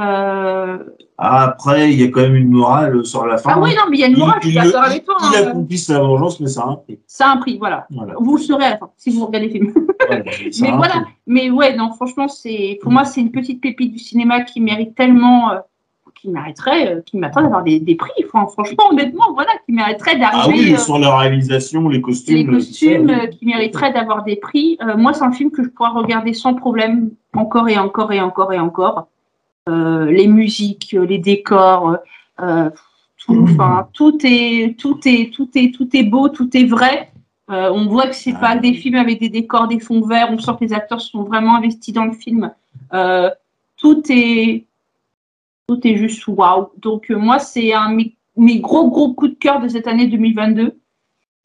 [0.00, 0.78] Euh,
[1.18, 3.50] Après, il y a quand même une morale sur la fin.
[3.54, 5.04] Ah oui, non, mais il y a une Il- morale, je suis il d'accord avec
[5.04, 5.14] toi.
[5.20, 5.48] Il hein.
[5.48, 6.98] accomplit sa vengeance, mais ça a un prix.
[7.06, 7.86] Ça a un prix, voilà.
[7.90, 8.14] Voilà.
[8.18, 9.74] Vous le saurez à la fin, si vous regardez le film.
[10.06, 11.12] Voilà, a Mais voilà, prix.
[11.26, 14.94] mais ouais, non, franchement, c'est pour moi, c'est une petite pépite du cinéma qui mérite
[14.94, 15.58] tellement, euh,
[16.20, 18.10] qui mériterait, euh, qui mériterait d'avoir des, des prix.
[18.26, 20.58] Enfin, franchement, honnêtement, voilà, qui mériterait Ah d'arriver.
[20.58, 22.36] oui, euh, sur la réalisation, les costumes.
[22.36, 23.14] les ça, costumes oui.
[23.14, 24.78] euh, qui mériteraient d'avoir des prix.
[24.96, 28.52] Moi, c'est un film que je pourrais regarder sans problème, encore et encore et encore
[28.52, 29.08] et encore.
[29.68, 31.96] Les musiques, les décors,
[32.38, 37.10] tout, enfin, tout est, tout est, tout est, tout est beau, tout est vrai.
[37.50, 40.28] Euh, on voit que c'est pas des films avec des décors, des fonds verts.
[40.30, 42.52] On sent que les acteurs sont vraiment investis dans le film.
[42.94, 43.30] Euh,
[43.76, 44.66] tout est,
[45.70, 46.70] tout est juste waouh.
[46.78, 49.86] Donc euh, moi, c'est un de mes, mes gros gros coups de cœur de cette
[49.86, 50.76] année 2022.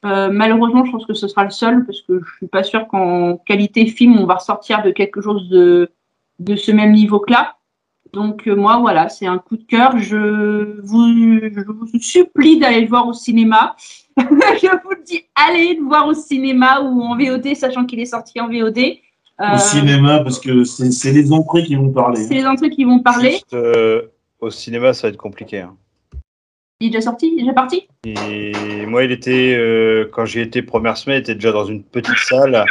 [0.04, 2.88] Euh, malheureusement, je pense que ce sera le seul parce que je suis pas sûre
[2.88, 5.92] qu'en qualité film, on va ressortir de quelque chose de,
[6.40, 7.56] de ce même niveau que là.
[8.12, 9.96] Donc euh, moi, voilà, c'est un coup de cœur.
[9.98, 13.76] Je vous, je vous supplie d'aller le voir au cinéma.
[14.16, 18.06] je vous le dis, allez le voir au cinéma ou en VOD, sachant qu'il est
[18.06, 18.98] sorti en VOD.
[19.40, 22.24] Euh, Au cinéma, parce que c'est c'est les entrées qui vont parler.
[22.24, 23.32] c'est les entrées qui vont parler.
[23.32, 24.02] Juste, euh,
[24.46, 25.60] au cinéma, ça va être compliqué.
[25.60, 25.74] hein.
[26.80, 27.28] Il est déjà sorti?
[27.28, 27.88] Il est déjà parti?
[28.04, 31.82] Et moi, il était, euh, quand j'y étais première semaine, il était déjà dans une
[31.82, 32.64] petite salle.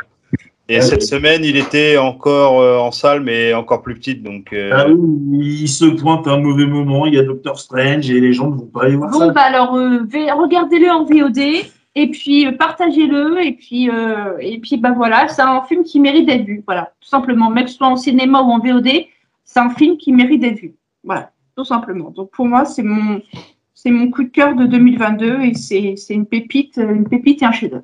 [0.67, 1.07] Et Ah cette oui.
[1.07, 4.23] semaine, il était encore euh, en salle, mais encore plus petite.
[4.23, 7.59] Donc, euh, Ah oui, il se pointe à un mauvais moment, il y a Doctor
[7.59, 9.29] Strange et les gens ne vont pas aller voir Bon, ça.
[9.29, 9.99] bah alors, euh,
[10.35, 11.37] regardez-le en VOD
[11.97, 15.99] et puis euh, partagez-le et puis euh, et puis bah voilà, c'est un film qui
[15.99, 16.63] mérite d'être vu.
[16.65, 18.87] Voilà, tout simplement, même soit en cinéma ou en VOD,
[19.43, 20.73] c'est un film qui mérite d'être vu.
[21.03, 22.09] Voilà, tout simplement.
[22.09, 23.21] Donc pour moi, c'est mon
[23.73, 27.45] c'est mon coup de cœur de 2022 et c'est c'est une pépite, une pépite et
[27.45, 27.83] un chef-d'œuvre.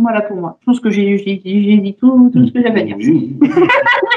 [0.00, 0.58] Voilà pour moi.
[0.60, 2.96] Je pense que j'ai j'ai dit j'ai dit tout, tout ce que j'avais à dire.
[2.98, 3.36] Oui.
[3.42, 3.48] Je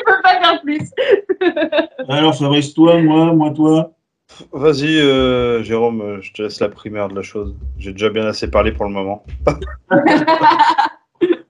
[0.05, 0.91] peux pas faire plus.
[2.09, 3.93] Alors Fabrice, toi, moi, moi, toi?
[4.53, 7.55] vas-y, euh, Jérôme, je te laisse la primaire de la chose.
[7.77, 9.23] J'ai déjà bien assez parlé pour le moment.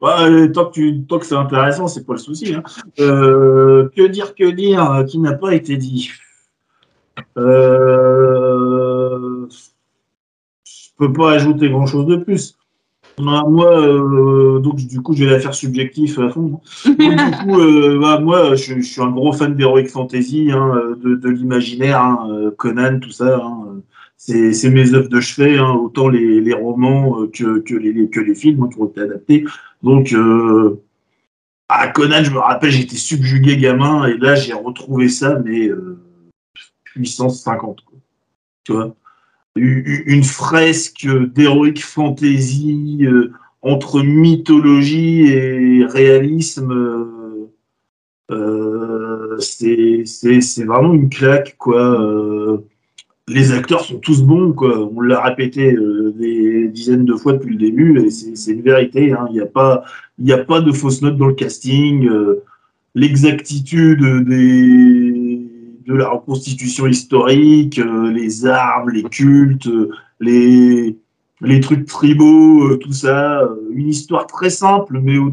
[0.02, 2.56] Ouais, euh, tant que, tu, tant que c'est intéressant, c'est pas le souci.
[2.56, 2.64] hein.
[3.00, 6.10] Euh, que dire, que dire, euh, qui n'a pas été dit?
[7.38, 9.48] Euh,
[10.64, 12.58] Je peux pas ajouter grand-chose de plus.
[13.20, 16.62] Moi, moi, euh, donc du coup, je vais la faire subjectif à fond.
[16.86, 22.02] Du coup, euh, bah, moi, je, suis un gros fan d'Heroic Fantasy, hein, de, l'imaginaire,
[22.02, 23.40] hein, Conan, tout ça.
[23.44, 23.82] hein,
[24.18, 28.88] c'est mes œuvres de chevet, autant les, romans que, les, que les films qui ont
[28.88, 29.46] été adaptés.
[29.84, 30.82] Donc, euh,
[31.70, 36.00] à Conan, je me rappelle, j'étais subjugué gamin, et là, j'ai retrouvé ça, mais euh,
[36.84, 37.82] puissance 50.
[37.82, 37.98] Quoi.
[38.64, 38.96] Tu vois?
[39.56, 47.08] Une fresque d'heroic fantasy euh, entre mythologie et réalisme.
[49.40, 52.62] c'est vraiment une claque, quoi.
[53.34, 54.90] Les acteurs sont tous bons, quoi.
[54.96, 59.14] On l'a répété euh, des dizaines de fois depuis le début, et c'est une vérité.
[59.14, 59.26] hein.
[59.30, 59.40] Il n'y
[60.34, 62.08] a pas, de fausses notes dans le casting.
[62.08, 62.44] euh,
[62.94, 69.70] L'exactitude de la reconstitution historique, euh, les armes, les cultes,
[70.20, 70.98] les
[71.44, 75.30] les trucs tribaux, tout ça, une histoire très simple, mais au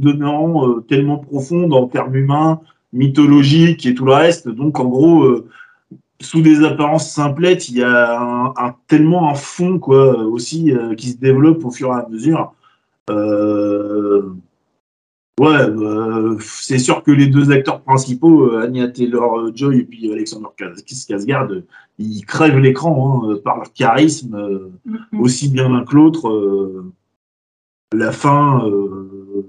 [0.66, 2.60] euh, tellement profonde en termes humains,
[2.94, 4.48] mythologiques et tout le reste.
[4.48, 5.26] Donc, en gros,
[6.20, 10.94] sous des apparences simplettes, il y a un, un- tellement un fond quoi aussi euh,
[10.94, 12.52] qui se développe au fur et à mesure.
[13.10, 14.30] Euh,
[15.40, 20.48] ouais, euh, c'est sûr que les deux acteurs principaux, euh, Anya Taylor-Joy et puis Alexander
[20.58, 21.62] Skarsgård,
[21.98, 24.70] ils crèvent l'écran hein, par leur charisme, euh,
[25.18, 26.28] aussi bien l'un que l'autre.
[26.28, 26.92] euh,
[27.94, 29.46] la fin, euh,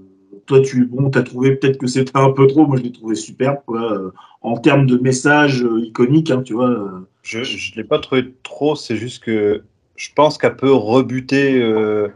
[0.50, 3.14] toi tu bon, as trouvé peut-être que c'était un peu trop, moi je l'ai trouvé
[3.14, 4.10] superbe quoi, euh,
[4.42, 6.70] en termes de message euh, iconique, hein, tu vois.
[6.70, 9.62] euh, Je ne l'ai pas trouvé trop, c'est juste que
[9.94, 12.08] je pense qu'elle peut rebuter euh,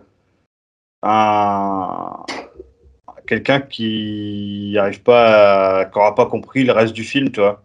[1.02, 2.24] un
[3.26, 7.62] quelqu'un qui n'arrive pas, à- qui n'aura pas compris le reste du film, tu vois.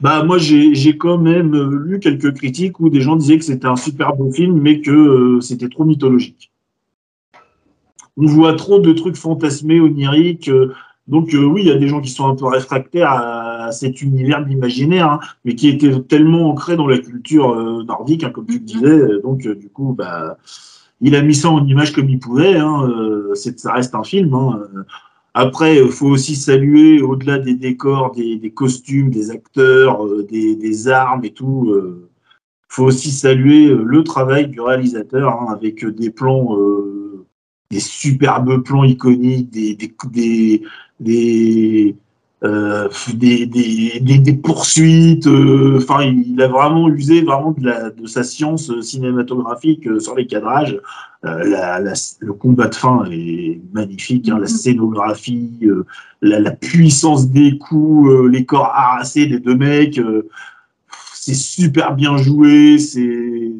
[0.00, 3.76] Bah moi j'ai quand même lu quelques critiques où des gens disaient que c'était un
[3.76, 6.50] super bon film mais que euh, c'était trop mythologique.
[8.20, 10.48] On voit trop de trucs fantasmés, oniriques.
[10.48, 10.74] euh,
[11.06, 14.02] donc euh, oui, il y a des gens qui sont un peu réfractaires à, cet
[14.02, 18.30] univers de l'imaginaire, hein, mais qui était tellement ancré dans la culture euh, nordique, hein,
[18.30, 19.20] comme tu le disais.
[19.22, 20.36] Donc du coup, bah,
[21.00, 22.56] il a mis ça en image comme il pouvait.
[22.56, 22.90] Hein,
[23.34, 24.36] ça reste un film.
[25.34, 30.56] Après, il faut aussi saluer, au-delà des décors, des, des costumes, des acteurs, euh, des,
[30.56, 36.10] des armes et tout, il faut aussi saluer le travail du réalisateur hein, avec des
[36.10, 36.56] plans,
[37.70, 40.62] des superbes plans iconiques, des, des, des,
[41.00, 41.96] des
[42.44, 45.26] euh, des, des, des, poursuites.
[45.26, 50.14] Euh, enfin, il a vraiment usé vraiment de, la, de sa science cinématographique euh, sur
[50.14, 50.80] les cadrages.
[51.24, 54.56] La, la, le combat de fin est magnifique, hein, la mm-hmm.
[54.56, 55.68] scénographie,
[56.22, 60.00] la, la, puissance des coups, les corps harassés des deux mecs.
[61.12, 62.78] c'est super bien joué.
[62.78, 63.50] C'est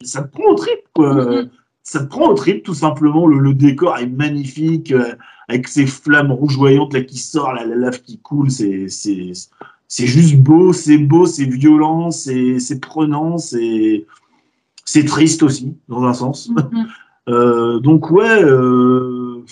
[0.00, 1.12] ça te prend au trip, quoi.
[1.12, 1.48] Mm-hmm.
[1.82, 3.26] Ça te prend au trip, tout simplement.
[3.26, 4.94] Le, le décor est magnifique
[5.48, 10.72] avec ces flammes rougeoyantes là qui sortent, la, lave qui coule, c'est c'est juste beau,
[10.72, 14.06] c'est beau, c'est violent, c'est prenant, c'est
[14.84, 16.50] c'est triste aussi dans un sens.
[16.50, 16.86] Mm-hmm.
[17.28, 19.44] euh, donc ouais, euh,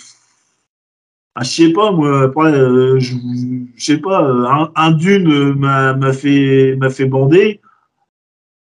[1.35, 2.23] ah, je sais pas moi.
[2.23, 3.15] Après, euh, je,
[3.77, 4.23] sais pas.
[4.23, 7.61] Un, un dune m'a fait m'a fait bander.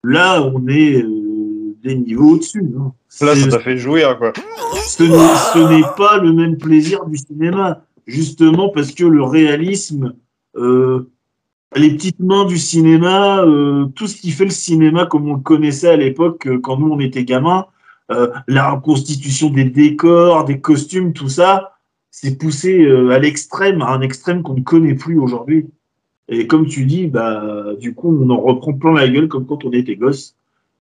[0.03, 1.20] Là, on est euh,
[1.83, 2.63] des niveaux au-dessus.
[3.21, 4.33] Là, ça t'a fait jouir quoi
[4.97, 10.13] ce n'est pas le même plaisir du cinéma, justement parce que le réalisme,
[10.57, 11.09] euh,
[11.75, 15.41] les petites mains du cinéma, euh, tout ce qui fait le cinéma comme on le
[15.41, 17.65] connaissait à l'époque euh, quand nous on était gamins,
[18.49, 21.77] la reconstitution des décors, des costumes, tout ça,
[22.09, 25.67] c'est poussé à l'extrême, à un extrême qu'on ne connaît plus aujourd'hui.
[26.27, 29.63] Et comme tu dis, bah, du coup, on en reprend plein la gueule comme quand
[29.63, 30.35] on était gosse.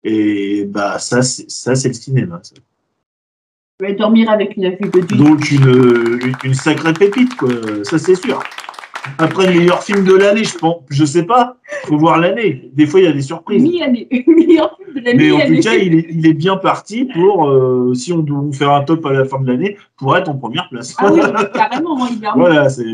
[0.03, 2.39] Et bah, ça, c'est le cinéma.
[2.43, 2.55] Ça.
[3.79, 7.49] Je vais dormir avec une vue de Donc une, une sacrée pépite, quoi.
[7.83, 8.43] Ça c'est sûr.
[9.17, 12.69] Après le meilleur film de l'année, je pense, je sais pas, faut voir l'année.
[12.73, 13.61] Des fois il y a des surprises.
[13.61, 15.17] Mi-année, meilleur film de l'année.
[15.17, 18.51] Mais en tout cas, il est, il est bien parti pour, euh, si on doit
[18.53, 20.95] faire un top à la fin de l'année, pour être en première place.
[20.97, 21.19] Ah oui,
[21.53, 22.85] carrément, moi, il est Voilà, c'est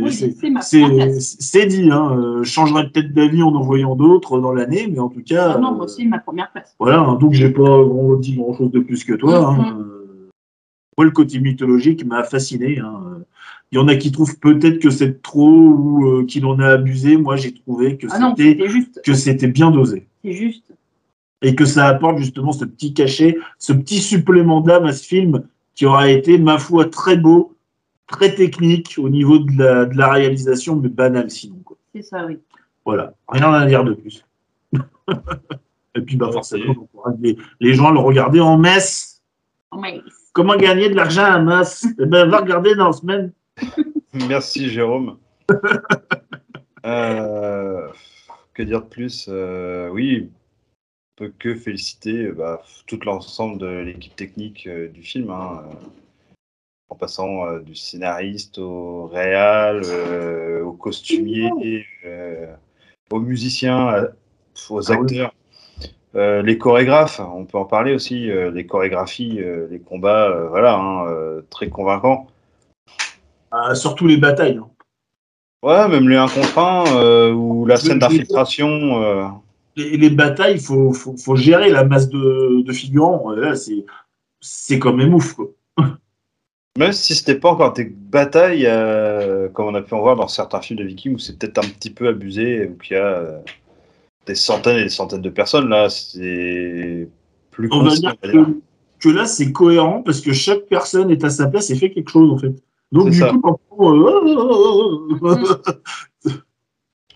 [1.20, 1.90] c'est dit.
[1.92, 2.18] Hein.
[2.18, 5.54] Euh, je changerai peut-être d'avis en en voyant d'autres dans l'année, mais en tout cas.
[5.56, 6.76] Ah non, moi aussi, ma première place.
[6.80, 9.52] Voilà, hein, donc j'ai pas grand, dit grand chose de plus que toi.
[9.52, 9.78] Mm, hein.
[9.80, 9.86] Mm.
[10.98, 12.80] Moi, le côté mythologique m'a fasciné.
[12.80, 13.24] Hein.
[13.72, 16.68] Il y en a qui trouvent peut-être que c'est trop ou euh, qu'il en a
[16.70, 17.18] abusé.
[17.18, 18.34] Moi, j'ai trouvé que ah
[19.16, 20.08] c'était bien dosé.
[20.24, 20.72] C'est juste.
[21.42, 25.44] Et que ça apporte justement ce petit cachet, ce petit supplément d'âme à ce film
[25.74, 27.56] qui aura été, ma foi, très beau,
[28.08, 31.58] très technique au niveau de la, de la réalisation, mais banal sinon.
[31.94, 32.40] C'est ça, oui.
[32.86, 34.26] Voilà, rien à dire de plus.
[35.96, 36.88] Et puis, bah, forcément,
[37.20, 39.22] les, les gens le regarder en messe.
[39.72, 40.02] En messe.
[40.34, 41.88] Comment gagner de l'argent à masse?
[41.98, 43.32] Eh bien, va regarder dans la semaine.
[44.14, 45.18] Merci, Jérôme.
[46.86, 47.88] Euh,
[48.54, 54.16] que dire de plus euh, Oui, on peut que féliciter bah, tout l'ensemble de l'équipe
[54.16, 55.64] technique euh, du film, hein,
[56.90, 59.82] en passant du scénariste au réal,
[60.64, 61.50] au costumier,
[63.10, 64.10] aux musiciens,
[64.70, 65.34] aux ah acteurs.
[66.16, 70.76] Euh, les chorégraphes, on peut en parler aussi, euh, les chorégraphies, euh, les combats, voilà,
[70.76, 72.28] hein, très convaincants.
[73.56, 74.58] Ah, surtout les batailles.
[74.58, 74.70] Hein.
[75.64, 79.42] Ouais, même les 1 contre 1 ou la scène d'infiltration.
[79.76, 83.32] Les, batailles, il faut, faut, gérer la masse de, figurants.
[83.32, 83.54] Là,
[84.42, 85.34] c'est quand même ouf.
[85.34, 85.48] Quoi.
[86.78, 88.70] Même si c'était pas encore des batailles,
[89.54, 91.68] comme on a pu en voir dans certains films de Vikings, où c'est peut-être un
[91.68, 93.42] petit peu abusé, ou qu'il y a
[94.26, 95.70] des centaines et des centaines de personnes.
[95.70, 97.08] Là, c'est
[97.52, 98.16] plus On va dire
[99.00, 102.10] que, là, c'est cohérent parce que chaque personne est à sa place et fait quelque
[102.10, 102.54] chose, en fait.
[102.92, 103.58] Donc, du coup,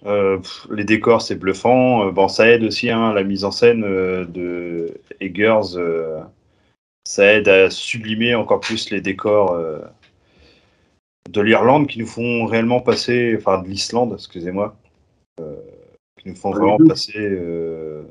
[0.05, 0.39] euh,
[0.70, 2.07] les décors, c'est bluffant.
[2.07, 5.76] Euh, bon, ça aide aussi, hein, la mise en scène euh, de Eggers.
[7.05, 9.57] ça aide à sublimer encore plus les décors
[11.30, 14.76] de l'Irlande qui nous font réellement passer, enfin de l'Islande, excusez-moi,
[16.17, 17.17] qui nous font vraiment passer.
[17.17, 18.03] Euh,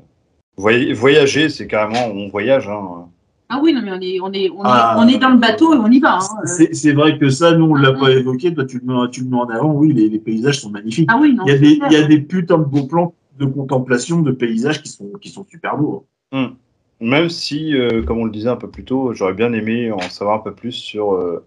[0.57, 2.67] voyager, c'est carrément, on voyage.
[2.67, 3.09] Hein.
[3.49, 4.95] Ah oui, non, mais on est, on est, on, ah.
[4.95, 6.19] est, on est dans le bateau et on y va.
[6.19, 6.45] Hein.
[6.45, 8.53] C'est vrai que ça, nous, on ne l'a pas évoqué.
[8.53, 9.73] Toi, tu le, mets, tu le mets en avant.
[9.73, 11.09] Oui, les, les paysages sont magnifiques.
[11.11, 13.13] Ah oui, non, il, y a des, il y a des putains de beaux plans
[13.39, 16.05] de contemplation de paysages qui sont, qui sont super beaux.
[16.31, 16.49] Hein.
[16.49, 16.55] Hmm.
[17.01, 19.99] Même si, euh, comme on le disait un peu plus tôt, j'aurais bien aimé en
[20.01, 21.45] savoir un peu plus sur euh,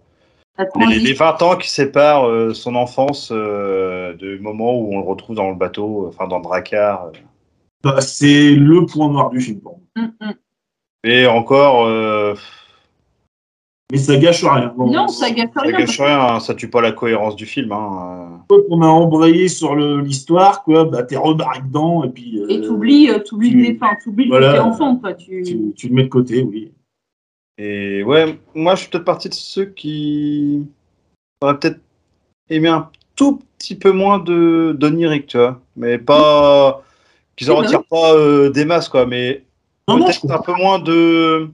[0.89, 5.35] les, 20 ans qui séparent euh, son enfance euh, du moment où on le retrouve
[5.35, 7.11] dans le bateau, enfin dans le dracard.
[7.83, 9.61] Bah, c'est le point noir du film.
[9.95, 10.33] Mm, mm.
[11.03, 11.87] Et encore.
[13.91, 14.73] Mais ça gâche rien.
[14.77, 15.71] non, ça gâche rien.
[15.71, 17.71] Ça gâche rien, hein, ça tue pas la cohérence du film.
[17.71, 18.43] Hein.
[18.69, 22.41] On a embrayé sur l'histoire, quoi, bah, t'es rebarré dedans et puis.
[22.49, 23.79] et t'oublies, t'oublies, tu...
[24.03, 25.13] t'oublies voilà, que t'es enfant, quoi.
[25.13, 25.43] Tu...
[25.43, 26.71] Tu, tu le mets de côté, oui.
[27.57, 30.65] Et ouais, moi je suis peut-être partie de ceux qui
[31.41, 31.79] j'aurais peut-être
[32.49, 35.61] aimé un tout petit peu moins de d'onirique, tu vois.
[35.75, 36.83] Mais pas.
[37.35, 39.05] Qu'ils en Oui, bah retirent pas euh, des masses, quoi.
[39.05, 39.43] Mais
[39.87, 41.49] Non, non, je un peu moins de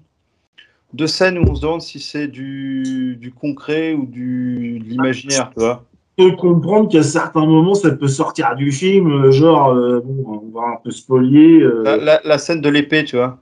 [0.93, 5.51] de scènes où on se demande si c'est du, du concret ou du de l'imaginaire,
[5.53, 5.84] tu vois.
[6.17, 10.59] peux comprendre qu'à certains moments, ça peut sortir du film, euh, genre, euh, bon, on
[10.59, 11.61] va un peu spolier.
[11.61, 13.39] euh, La, la- la scène de l'épée, tu vois.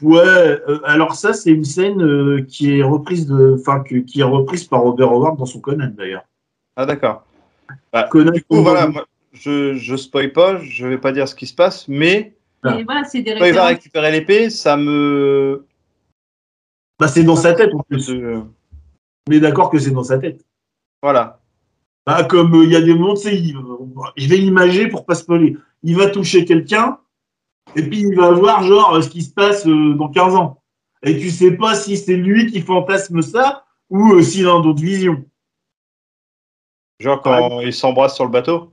[0.00, 4.64] Ouais, euh, alors ça, c'est une scène qui est reprise de, enfin, qui est reprise
[4.64, 6.24] par Robert Howard dans son Conan d'ailleurs.
[6.76, 7.24] Ah d'accord.
[7.92, 11.34] Bah, Conan, du coup, voilà, moi, je je spoil pas, je vais pas dire ce
[11.34, 12.34] qui se passe, mais.
[12.78, 15.66] Et voilà, c'est des quand il va récupérer l'épée, ça me
[16.98, 18.08] bah, c'est dans sa tête en plus.
[18.10, 18.40] Euh,
[19.28, 20.44] On est d'accord que c'est dans sa tête.
[21.02, 21.40] Voilà.
[22.06, 23.56] Bah, comme euh, il y a des moments, il-
[24.16, 25.56] je vais imager pour pas spoiler.
[25.82, 26.98] Il va toucher quelqu'un,
[27.74, 30.62] et puis il va voir genre euh, ce qui se passe euh, dans 15 ans.
[31.02, 34.80] Et tu sais pas si c'est lui qui fantasme ça ou euh, s'il a d'autres
[34.82, 35.24] visions.
[37.00, 38.71] Genre quand il s'embrasse sur le bateau.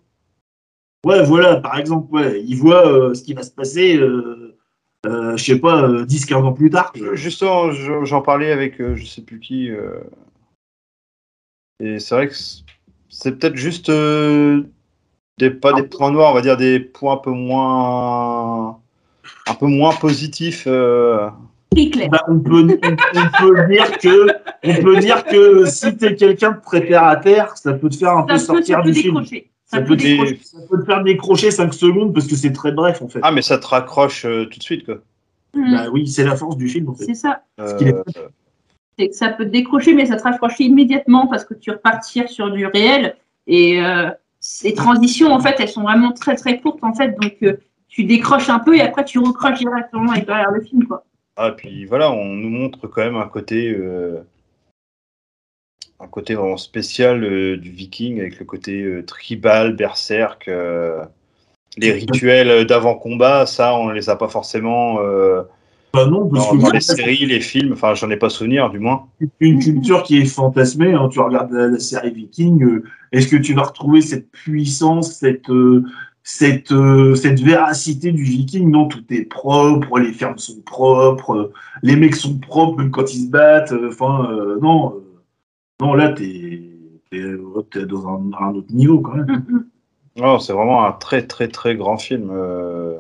[1.06, 4.58] Ouais, voilà, par exemple, ouais, il voit euh, ce qui va se passer, euh,
[5.06, 6.91] euh, je sais pas, euh, 10-15 ans plus tard.
[7.14, 9.70] Justement, je- j'en parlais avec euh, je sais plus qui.
[9.72, 10.02] euh,
[11.80, 12.34] Et c'est vrai que
[13.08, 14.64] c'est peut-être juste euh,
[15.38, 18.80] des pas des points noirs, on va dire des points un peu moins
[19.47, 20.66] un peu moins positifs.
[20.68, 21.30] euh.
[21.72, 22.10] Très clair.
[22.10, 24.28] Bah, on, peut, on, on peut dire que,
[24.64, 28.38] on peut dire que si t'es quelqu'un de terre, ça peut te faire un peu
[28.38, 29.14] Ça sortir peut du film.
[29.16, 29.50] décrocher.
[29.72, 30.39] Ça peut peut dé- décrocher.
[30.43, 33.20] Ça peut te faire décrocher 5 secondes parce que c'est très bref en fait.
[33.24, 34.95] Ah mais ça te raccroche euh, tout de suite quoi.
[35.53, 35.72] Mhm.
[35.72, 37.05] Bah oui, c'est la force du film en fait.
[37.05, 37.43] C'est ça.
[37.59, 38.03] Euh,
[38.97, 42.28] C'est que ça peut te décrocher, mais ça te raccroche immédiatement parce que tu repartir
[42.30, 43.15] sur du réel.
[43.47, 44.09] Et euh,
[44.39, 47.15] ces transitions, en fait, elles sont vraiment très très courtes, en fait.
[47.20, 47.53] Donc, euh,
[47.88, 51.03] tu décroches un peu et après, tu recroches directement avec derrière le film, quoi.
[51.38, 54.17] Ah, puis voilà, on nous montre quand même un côté, euh,
[56.02, 61.04] un côté vraiment spécial euh, du viking avec le côté euh, tribal, berserk, euh,
[61.78, 64.97] les rituels d'avant-combat, ça on les a pas forcément
[65.93, 68.30] Bah non, parce dans, que dans moi, les séries, les films, enfin j'en ai pas
[68.30, 69.08] souvenir du moins.
[69.39, 70.93] une culture qui est fantasmée.
[70.93, 71.10] hein.
[71.12, 72.82] Tu regardes la, la série Viking,
[73.12, 75.52] est-ce que tu vas retrouver cette puissance, cette,
[76.24, 76.74] cette,
[77.16, 78.70] cette véracité du Viking?
[78.70, 83.26] Non, tout est propre, les fermes sont propres, les mecs sont propres même quand ils
[83.26, 83.74] se battent.
[83.88, 84.30] Enfin,
[84.62, 84.95] non,
[85.82, 86.61] non, là, t'es
[87.11, 87.21] es,
[87.71, 89.65] t'es dans un, un autre niveau quand même.
[90.15, 92.30] Non, c'est vraiment un très très très grand film.
[92.32, 92.97] euh,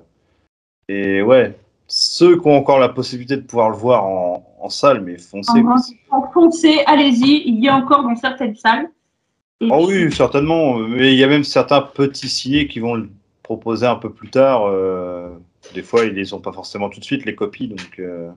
[0.87, 1.57] et ouais,
[1.87, 5.61] ceux qui ont encore la possibilité de pouvoir le voir en, en salle, mais foncez.
[6.33, 7.43] foncez, allez-y.
[7.47, 8.89] Il y a encore dans certaines salles.
[9.61, 10.75] Et Oh puis- oui, certainement.
[10.77, 13.09] Mais il y a même certains petits ciné qui vont le
[13.43, 14.63] proposer un peu plus tard.
[14.67, 15.29] euh,
[15.73, 17.67] des fois, ils les ont pas forcément tout de suite, les copies.
[17.67, 18.29] Donc, euh.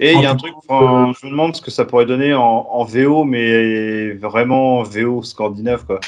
[0.00, 2.32] Et il y a un truc, enfin, je me demande ce que ça pourrait donner
[2.34, 5.84] en, en VO, mais vraiment VO scandinave.
[5.86, 5.98] Quoi.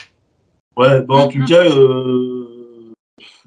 [0.76, 2.93] Ouais, bah en tout cas, euh,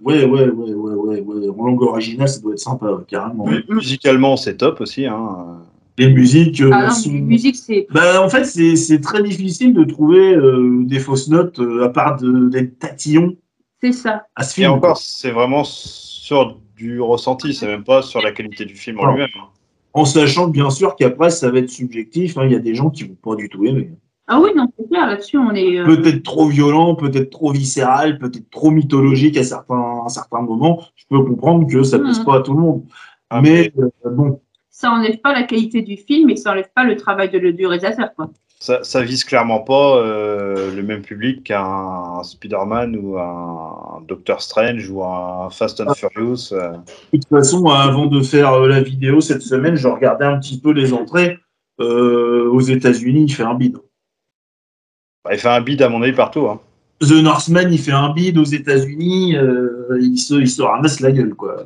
[0.01, 3.45] ouais, ouais, ouais, ouais, ouais, ouais, en langue originale, ça doit être sympa, ouais, carrément.
[3.47, 5.05] Mais musicalement, c'est top aussi.
[5.05, 5.59] Hein.
[5.97, 7.87] Les musiques euh, Ah non, sont- mais musique, c'est.
[7.91, 12.17] Bah, en fait, c'est très difficile de trouver euh, des fausses notes euh, à part
[12.17, 13.37] d'être tatillon
[13.81, 14.25] C'est ça.
[14.35, 18.65] à ce Et encore, c'est vraiment sur du ressenti, c'est même pas sur la qualité
[18.65, 19.29] du film en lui-même.
[19.39, 19.47] hein.
[19.93, 22.37] En sachant bien sûr qu'après, ça va être subjectif.
[22.37, 23.91] hein, Il y a des gens qui vont pas du tout aimer.
[24.27, 25.79] Ah oui, non, c'est clair, là-dessus, on est.
[25.79, 30.81] euh, Peut-être trop violent, peut-être trop viscéral, peut-être trop mythologique à certains, à certains moments.
[30.95, 32.25] Je peux comprendre que ça ne plaise Mhm.
[32.25, 32.83] pas à tout le monde.
[33.29, 34.39] Ah, mais euh, bon,
[34.69, 37.67] Ça enlève pas la qualité du film et ça enlève pas le travail de, du
[37.67, 38.29] réalisateur, quoi.
[38.63, 44.89] Ça, ça vise clairement pas euh, le même public qu'un Spider-Man ou un Doctor Strange
[44.89, 46.53] ou un Fast and Furious.
[46.53, 46.71] euh.
[47.11, 50.61] De toute façon, avant de faire euh, la vidéo cette semaine, je regardais un petit
[50.61, 51.39] peu les entrées.
[51.81, 53.75] Euh, aux États-Unis, il fait un bid.
[55.25, 56.47] Bah, il fait un bid à mon avis partout.
[56.47, 56.61] Hein.
[57.01, 59.35] The Northman, il fait un bid aux États-Unis,
[59.99, 61.65] il, se, il se ramasse la gueule, quoi.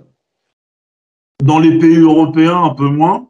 [1.44, 3.30] Dans les pays européens, un peu moins.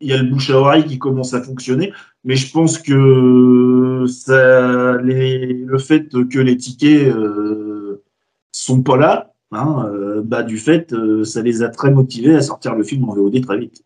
[0.00, 1.92] Il y a le bouche à oreille qui commence à fonctionner,
[2.28, 8.04] mais je pense que ça, les, le fait que les tickets euh,
[8.52, 12.42] sont pas là, hein, euh, bah, du fait, euh, ça les a très motivés à
[12.42, 13.82] sortir le film en VOD très vite.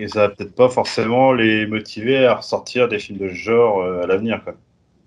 [0.00, 3.82] Et ça va peut-être pas forcément les motiver à ressortir des films de ce genre
[3.82, 4.42] euh, à l'avenir.
[4.42, 4.54] quoi.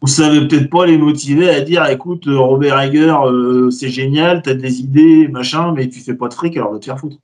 [0.02, 4.82] Vous savez peut-être pas les motiver à dire écoute, Robert euh, c'est génial, t'as des
[4.82, 7.18] idées, machin, mais tu fais pas de fric, alors va te faire foutre.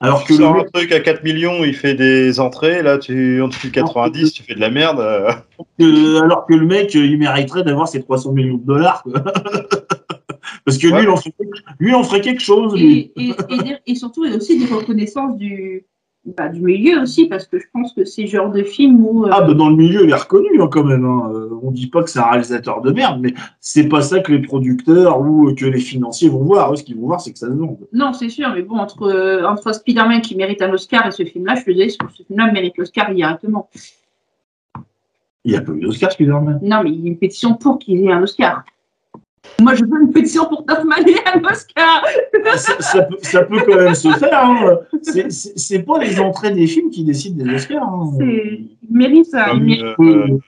[0.00, 3.48] Alors que le un truc à 4 millions, il fait des entrées, là tu en
[3.48, 5.00] dessous de 90, tu fais de la merde.
[5.00, 5.32] euh.
[5.80, 9.02] euh, alors que le mec, euh, il mériterait d'avoir ses 300 millions de dollars.
[9.02, 9.24] quoi.
[10.64, 11.02] Parce que lui, Ouais.
[11.02, 11.32] il en ferait,
[11.80, 12.74] lui, il en ferait quelque chose.
[12.74, 13.12] lui.
[13.16, 15.84] Et, et, et, des- et surtout, il y a aussi des reconnaissances du,
[16.24, 19.24] bah, du milieu aussi, parce que je pense que c'est le genre de film où.
[19.24, 21.04] euh, Ah, bah, dans le milieu, il est reconnu hein, quand même.
[21.04, 21.30] Hein.
[21.32, 24.32] Euh, On dit pas que c'est un réalisateur de merde, mais c'est pas ça que
[24.32, 26.72] les producteurs ou que les financiers vont voir.
[26.72, 27.52] Eux, ce qu'ils vont voir, c'est que ça se.
[27.52, 31.24] Non, c'est sûr, mais bon, entre, euh, entre Spider-Man qui mérite un Oscar et ce
[31.24, 33.68] film-là, je te disais que ce film-là mérite l'Oscar directement.
[35.44, 36.58] Il n'y a pas eu d'Oscar, Spider-Man?
[36.62, 38.64] Non, mais il y a une pétition pour qu'il ait un Oscar.
[39.60, 42.04] Moi, je veux une pétition pour que Hoffman ait un Oscar.
[42.56, 44.44] ça, ça peut, ça peut quand même se faire.
[44.44, 44.78] Hein.
[45.02, 47.82] C'est- pas les entrées des films qui décident des Oscars.
[47.82, 48.12] hein.
[48.20, 49.46] Il mérite ça.
[49.48, 49.84] Il Comme, mérite.
[49.84, 50.38] Il peut-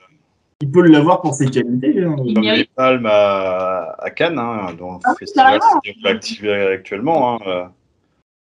[0.62, 2.04] il peut l'avoir pour ses qualités.
[2.04, 2.16] hein.
[2.24, 2.68] Il Comme mérite.
[2.68, 7.34] les palmes à, à Cannes, hein, dont le Ah festival se déroule actif- actuellement.
[7.34, 7.64] hein, euh.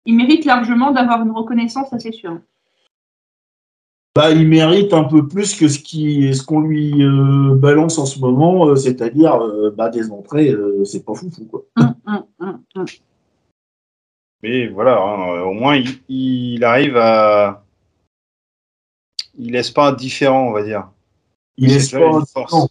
[0.06, 2.40] il mérite largement d'avoir une reconnaissance, ça c'est sûr.
[4.16, 8.06] Bah, il mérite un peu plus que ce qui, ce qu'on lui euh, balance en
[8.06, 11.64] ce moment, euh, c'est-à-dire euh, bah, des entrées, euh, c'est pas foufou quoi.
[11.76, 11.94] Hum,
[12.40, 12.86] hum, hum.
[14.42, 17.66] Mais voilà, hein, au moins il, il arrive à.
[19.38, 20.88] Il laisse pas indifférent, on va dire.
[21.58, 22.54] Il laisse pas- force.
[22.54, 22.70] non.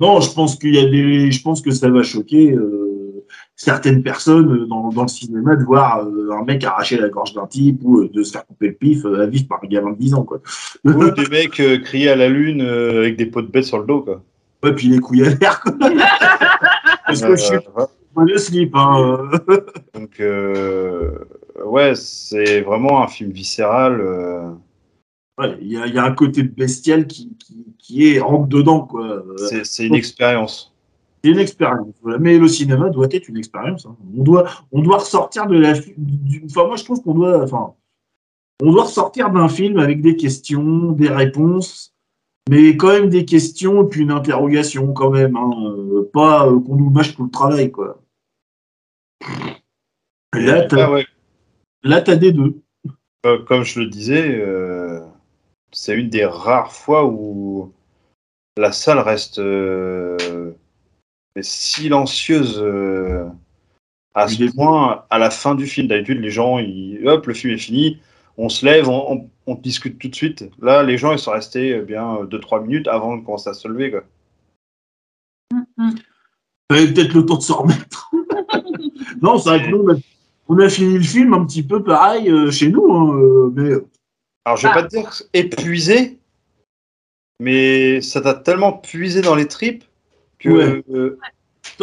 [0.00, 2.83] Non, je pense qu'il y a des, je pense que ça va choquer euh,
[3.56, 7.34] certaines personnes euh, dans, dans le cinéma de voir euh, un mec arracher la gorge
[7.34, 9.92] d'un type ou euh, de se faire couper le pif à vif par un gamin
[9.92, 10.40] de 10 ans quoi.
[10.84, 13.78] Ou des mecs euh, crier à la lune euh, avec des pots de bête sur
[13.78, 14.22] le dos, quoi.
[14.62, 15.62] Ouais, puis les couilles à l'air.
[17.06, 17.58] Parce que je suis
[18.14, 18.74] pas le slip.
[18.74, 19.28] Hein.
[19.94, 20.20] Donc,
[21.64, 24.00] ouais, c'est vraiment un film viscéral.
[24.00, 24.50] euh,
[25.36, 28.46] Ouais, Il y, a, il y a un côté bestial qui, qui, qui est rentre
[28.46, 29.22] dedans quoi.
[29.64, 30.73] C'est une expérience.
[31.24, 31.94] C'est une expérience.
[32.02, 32.18] voilà.
[32.18, 33.86] Mais le cinéma doit être une expérience.
[33.86, 33.96] hein.
[34.14, 35.70] On doit, on doit ressortir de la.
[35.72, 37.42] Enfin, moi, je trouve qu'on doit.
[37.42, 37.72] Enfin,
[38.62, 41.94] on doit ressortir d'un film avec des questions, des réponses,
[42.50, 45.34] mais quand même des questions et puis une interrogation quand même.
[45.36, 45.50] hein.
[45.66, 48.02] Euh, Pas euh, qu'on nous mâche tout le travail, quoi.
[50.34, 51.06] Là, Ah t'as ouais,
[51.84, 52.60] là, t'as des deux.
[53.24, 55.00] euh, comme je le disais, euh,
[55.72, 57.72] c'est une des rares fois où
[58.58, 59.40] la salle reste
[61.42, 63.26] silencieuse euh,
[64.14, 65.88] à ce point à la fin du film.
[65.88, 67.98] D'habitude, les gens, ils, hop, le film est fini,
[68.36, 70.44] on se lève, on, on- on discute tout de suite.
[70.62, 73.68] Là, les gens, ils sont restés euh, bien 2-3 minutes avant de commencer à se
[73.68, 73.90] lever.
[73.90, 74.04] Quoi.
[76.68, 78.10] T'avais peut-être le temps de s'en remettre.
[79.22, 79.86] non, c'est vrai que nous,
[80.48, 83.72] on a, fini le film un petit peu pareil euh, chez nous, hein, euh, mais
[84.46, 84.82] Alors, je vais Ah.
[84.82, 86.18] pas te dire épuisé,
[87.40, 89.84] mais ça t'a tellement puisé dans les tripes
[90.44, 90.84] que Ouais.
[90.94, 91.18] euh,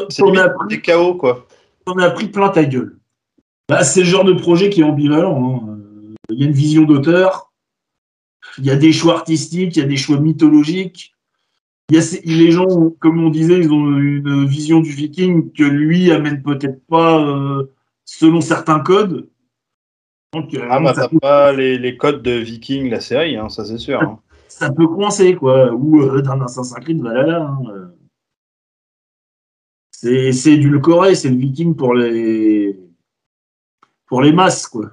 [0.10, 1.48] c'est chaos, quoi.
[1.88, 2.98] on a pris plein ta gueule.
[3.68, 5.62] Bah, c'est le genre de projet qui est ambivalent.
[5.70, 5.78] hein.
[6.30, 7.52] Il y a une vision d'auteur,
[8.58, 11.14] il y a des choix artistiques, il y a des choix mythologiques.
[11.90, 12.68] Il y a ces- les gens,
[13.00, 17.66] comme on disait, ils ont une vision du viking que lui amène peut-être pas euh,
[18.06, 19.28] selon certains codes.
[20.34, 23.50] Donc, euh, Ah, bah, ça, t'as pas les, les codes de Viking, la série, hein,
[23.50, 24.02] ça c'est sûr.
[24.02, 24.20] hein.
[24.48, 25.74] ça peut coincer, quoi.
[25.74, 27.88] Ou euh, d'un Assassin's Creed hein, euh.
[30.04, 32.76] C'est c'est du le Corée, c'est le viking pour les
[34.08, 34.90] pour les masses, quoi.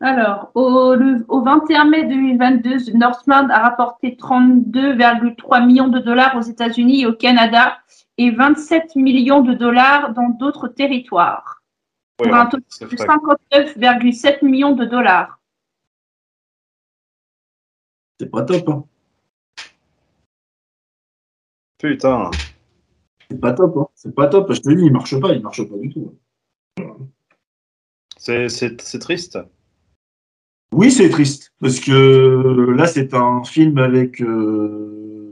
[0.00, 6.36] Alors, au, le- au 21 mai 2022, The Northman a rapporté 32,3 millions de dollars
[6.36, 7.78] aux États-Unis et au Canada
[8.18, 11.62] et 27 millions de dollars dans d'autres territoires,
[12.20, 13.06] Ouais, pour un total de vrai.
[13.52, 15.38] 59,7 millions de dollars.
[18.18, 18.84] C'est pas top, hein.
[21.78, 22.30] Putain.
[23.32, 23.86] C'est pas top, hein.
[23.94, 24.52] C'est pas top.
[24.52, 26.14] Je te dis, il marche pas, il marche pas du tout.
[28.18, 29.38] C'est- triste.
[30.74, 35.30] Oui, c'est triste parce que là, c'est un film avec euh,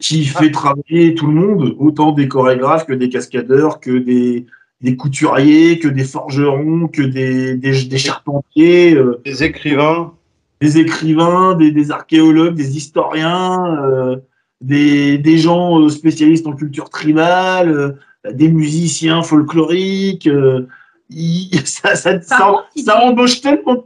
[0.00, 4.46] qui fait travailler tout le monde, autant des chorégraphes que des cascadeurs, que des,
[4.80, 10.14] des couturiers, que des forgerons, que des, des, des charpentiers, euh, Les écrivains,
[10.60, 14.16] des écrivains, des, des archéologues, des historiens, euh,
[14.60, 17.92] des, des gens euh, spécialistes en culture tribale, euh,
[18.32, 20.26] des musiciens folkloriques.
[20.26, 20.66] euh,
[21.10, 23.84] il- ça, ça, ça, contre, ça est- embauche tellement,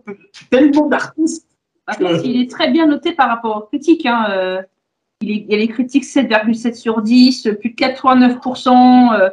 [0.50, 1.46] tellement d'artistes.
[2.24, 4.06] Il est très bien noté par rapport aux critiques.
[4.06, 4.62] hein,
[5.20, 9.30] il, est, il y a les critiques 7,7 sur 10, plus de 89%.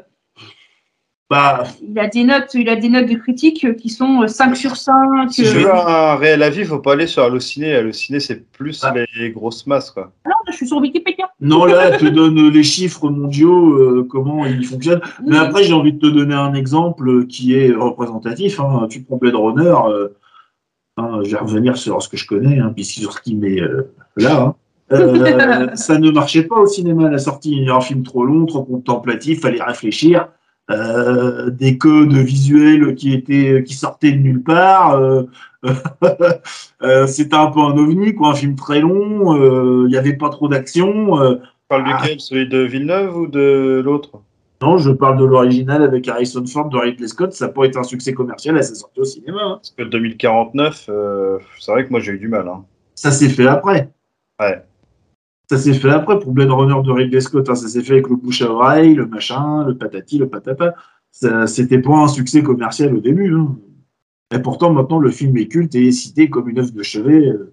[1.29, 4.27] Bah, il, a des notes, il a des notes de critiques euh, qui sont euh,
[4.27, 5.29] 5 sur 5.
[5.31, 7.75] si euh, je veux un réel avis, faut pas aller sur Allociné.
[7.75, 8.93] Allociné, c'est plus Ah.
[9.15, 10.11] les grosses masses, quoi.
[10.25, 11.29] Non, je suis sur Wikipédia.
[11.39, 15.01] non, là, elle te donne les chiffres mondiaux, euh, comment ils fonctionnent.
[15.23, 18.59] Mais après, j'ai envie de te donner un exemple qui est représentatif.
[18.59, 18.87] hein.
[18.89, 20.07] Tu prends Blade Runner, euh,
[20.97, 23.61] hein, je vais revenir sur ce que je connais, hein, puis sur ce qui m'est
[23.61, 24.41] euh, là.
[24.41, 24.55] hein.
[24.93, 27.51] Euh, ça ne marchait pas au cinéma à la sortie.
[27.51, 30.29] Il y a un film trop long, trop contemplatif, fallait réfléchir.
[30.69, 34.93] Euh, des codes visuels qui étaient qui sortaient de nulle part.
[34.95, 35.23] Euh,
[36.83, 39.35] euh, C'était un peu un ovni, quoi, un film très long.
[39.35, 41.21] euh, Il n'y avait pas trop d'action.
[41.21, 41.35] euh.
[41.35, 42.01] Tu parles Ah.
[42.01, 44.11] duquel Celui de Villeneuve ou de l'autre?
[44.61, 47.31] Non, je parle de l'original avec Harrison Ford de Ridley Scott.
[47.33, 49.39] Ça pourrait être un succès commercial à sa sortie au cinéma.
[49.41, 49.53] hein.
[49.55, 52.47] Parce que 2049, euh, c'est vrai que moi j'ai eu du mal.
[52.47, 52.65] Hein.
[52.95, 53.89] Ça s'est fait après.
[54.39, 54.61] Ouais.
[55.49, 57.49] Ça s'est fait après pour Blade Runner de Ridley Scott.
[57.49, 57.55] hein.
[57.55, 60.75] Ça s'est fait avec le bouche à oreille, le machin, le patati, le patata.
[61.11, 63.33] Ça- C'était pas un succès commercial au début.
[63.33, 63.55] hein.
[64.33, 67.29] Et pourtant, maintenant, le film est culte et est cité comme une œuvre de chevet
[67.29, 67.51] euh,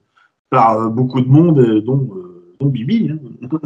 [0.51, 2.07] par euh, beaucoup de monde, euh, dont,
[2.61, 3.11] dont Bibi.
[3.13, 3.19] hein.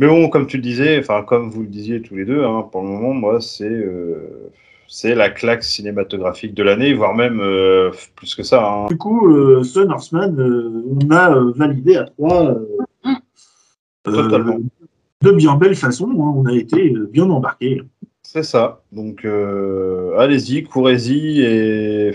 [0.00, 2.82] Mais bon, comme tu le disais, enfin comme vous le disiez tous les deux, pour
[2.82, 3.84] le moment, moi c'est
[4.86, 8.64] c'est la claque cinématographique de l'année, voire même euh, plus que ça.
[8.64, 8.86] hein.
[8.86, 12.54] Du coup, euh, Horseman, euh, on a validé à trois
[14.14, 14.58] Totalement.
[15.22, 16.08] de bien belle façon.
[16.10, 16.34] hein.
[16.36, 17.82] On a été euh, bien embarqués.
[18.22, 18.80] C'est ça.
[18.92, 22.12] Donc euh, allez-y, courez-y et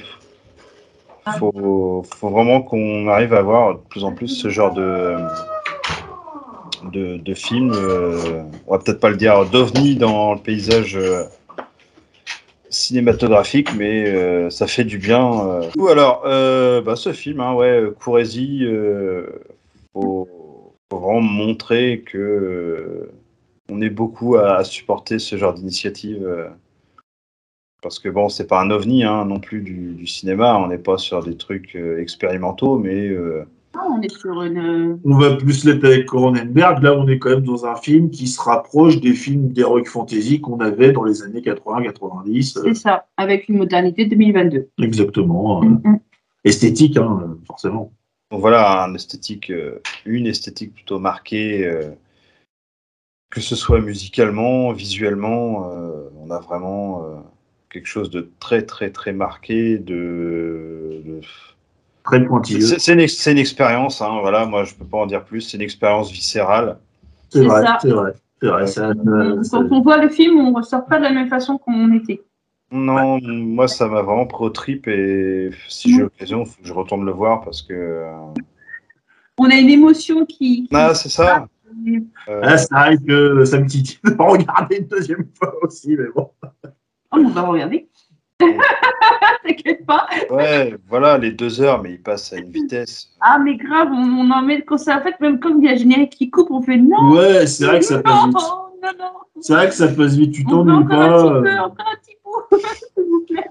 [1.40, 5.16] faut, faut vraiment qu'on arrive à voir de plus en plus ce genre de
[6.92, 7.72] de, de films.
[7.74, 11.24] euh, on va peut-être pas le dire d'ovni dans le paysage euh,
[12.70, 15.48] cinématographique, mais euh, ça fait du bien.
[15.48, 15.62] euh.
[15.78, 18.66] Ou alors, euh, bah, ce film, hein, ouais, courez-y.
[18.66, 19.28] euh,
[19.94, 20.28] faut,
[20.94, 23.12] faut vraiment montrer que euh,
[23.70, 26.24] on est beaucoup à, à supporter ce genre d'initiative.
[26.24, 26.48] euh,
[27.82, 30.58] parce que bon, c'est pas un ovni hein, non plus du, du cinéma.
[30.58, 33.44] On n'est pas sur des trucs euh, expérimentaux, mais euh,
[33.76, 35.00] Ah, on est sur une.
[35.04, 36.82] On va plus l'être avec Cronenberg.
[36.82, 40.40] Là, on est quand même dans un film qui se rapproche des films d'heroic fantasy
[40.40, 42.62] qu'on avait dans les années 80-90.
[42.64, 44.70] C'est ça, avec une modernité 2022.
[44.82, 45.62] Exactement.
[45.64, 46.00] Mm, mm.
[46.46, 47.92] esthétique, hein, forcément.
[48.34, 51.92] Donc voilà, un esthétique, euh, une esthétique plutôt marquée, euh,
[53.30, 57.16] que ce soit musicalement, visuellement, euh, on a vraiment euh,
[57.70, 61.22] quelque chose de très très très marqué, de, de-
[62.04, 62.62] Très pointilleux.
[62.62, 65.24] C'est c'est une, ex- c'est une expérience, hein, voilà, moi je peux pas en dire
[65.24, 66.80] plus, c'est une expérience viscérale.
[67.30, 67.78] C'est C'est vrai, ça.
[67.82, 68.14] c'est vrai.
[68.66, 71.60] Ça, euh, Quand on voit le film, on ne ressort pas de la même façon
[71.60, 72.24] qu'on était.
[72.74, 76.74] Non, moi ça m'a vraiment au trip et si j'ai l'occasion, il faut que je
[76.74, 77.74] retourne le voir parce que.
[77.74, 78.12] euh,
[79.38, 80.64] On a une émotion qui.
[80.64, 81.48] qui- Ah, c'est ça.
[82.28, 86.08] Euh, Ah, c'est vrai que ça me titille de regarder une deuxième fois aussi, mais
[86.16, 86.32] bon.
[86.66, 86.70] Oh,
[87.12, 87.88] on va regarder.
[89.44, 90.08] T'inquiète pas.
[90.32, 93.10] ouais, voilà, les deux heures, mais ils passent à une vitesse.
[93.22, 94.98] Ah, mais grave, on, on en met quand ça.
[95.00, 97.12] En fait, même comme il y a le générique qui coupe, on fait non.
[97.12, 98.34] Ouais, c'est vrai que ça passe vite.
[98.34, 99.12] non, non.
[99.42, 100.34] C'est vrai que ça passe vite.
[100.34, 100.96] Tu t'ennuies pas.
[100.96, 102.13] un petit peu, encore un petit peu,
[102.52, 103.50] s'il vous plaît.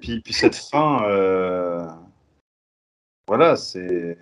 [0.00, 1.86] Puis, puis cette fin, euh,
[3.26, 4.16] voilà, c'est.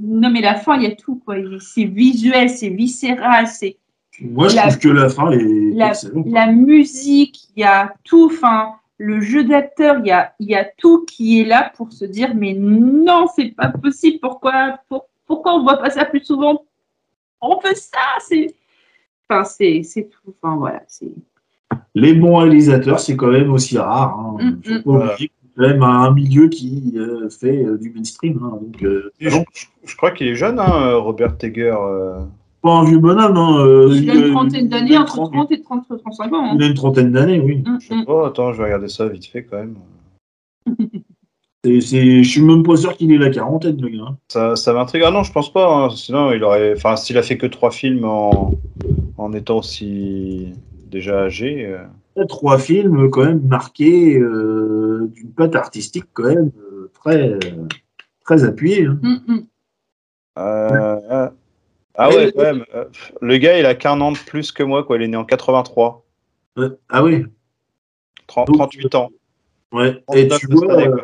[0.00, 1.36] Non, mais la fin, il y a tout, quoi.
[1.60, 3.76] C'est visuel, c'est viscéral, c'est
[4.20, 5.38] Moi, je La- trouve que la fin est
[5.74, 6.26] la- excellente.
[6.28, 10.54] la musique, il y a tout, enfin, le jeu d'acteur, il y a, il y
[10.54, 15.08] a tout qui est là pour se dire, mais non, c'est pas possible, pourquoi, pour-
[15.26, 16.64] pourquoi on voit pas ça plus souvent?
[17.40, 18.54] On veut ça, c'est.
[19.28, 21.10] Enfin, c'est c'est tout, enfin, voilà, c'est.
[21.94, 24.18] Les bons réalisateurs, c'est quand même aussi rare.
[24.18, 24.36] Hein.
[24.66, 24.98] Mm, Faut mm.
[25.00, 28.40] pas oublier quand même un milieu qui euh, fait euh, du mainstream.
[28.42, 28.58] hein.
[28.62, 31.74] Donc, euh, Je, je- je crois qu'il est jeune, hein, Robert Tegger.
[31.78, 32.20] euh.
[32.62, 33.36] pas un vieux bonhomme.
[33.36, 33.58] Hein.
[33.58, 36.44] euh, Il a une trentaine d'années, entre 30 30 et 30, 35 ans.
[36.44, 36.52] hein.
[36.56, 37.62] Il a une trentaine d'années, oui.
[37.66, 38.04] Mm, mm.
[38.06, 39.74] Oh, attends, je vais regarder ça vite fait quand même.
[41.64, 44.16] Je suis même pas sûr qu'il ait la quarantaine, le gars.
[44.26, 45.02] Ça, ça m'intrigue.
[45.06, 45.72] Ah non, je pense pas.
[45.72, 45.90] hein.
[45.90, 46.72] Sinon, il aurait.
[46.76, 48.52] Enfin, s'il a fait que trois films en,
[49.16, 50.48] en étant aussi
[50.92, 51.66] déjà âgé.
[51.66, 52.24] euh.
[52.28, 57.38] Trois films quand même marqués euh, d'une patte artistique quand même euh, très, euh,
[58.24, 58.86] très appuyée.
[58.86, 58.98] hein.
[59.02, 59.46] Mm, mm.
[60.38, 61.28] Euh, euh,
[61.94, 62.64] Ah ouais, quand même.
[62.74, 62.84] Euh,
[63.20, 64.96] Le gars, il a qu'un an de plus que moi, quoi.
[64.96, 66.04] Il est né en 83.
[66.56, 66.68] Ouais.
[66.88, 67.24] Ah oui,
[68.26, 69.10] 30 Donc, 38 ans.
[69.72, 70.02] ouais.
[70.14, 70.96] Et 39 tu vois.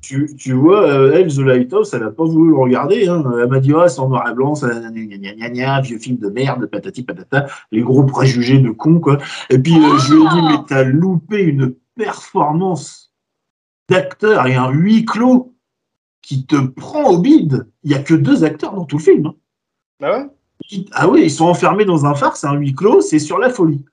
[0.00, 3.08] Tu, tu vois, euh, elle, The Lighthouse, elle n'a pas voulu le regarder.
[3.08, 3.24] Hein.
[3.40, 5.80] Elle m'a dit, ah, c'est en noir et blanc, ça, gna, gna, gna, gna, gna,
[5.80, 9.18] vieux film de merde, patati patata, les gros préjugés de con, quoi.
[9.50, 13.12] Et puis, euh, je lui ai dit, Ah mais t'as loupé une performance
[13.88, 15.54] d'acteur et un huis clos
[16.22, 17.66] qui te prend au bide.
[17.82, 19.26] Il n'y a que deux acteurs dans tout le film.
[19.26, 19.34] hein.
[20.02, 20.26] Ah ouais?
[20.92, 23.50] Ah oui, ils sont enfermés dans un phare, c'est un huis clos, c'est sur la
[23.50, 23.84] folie.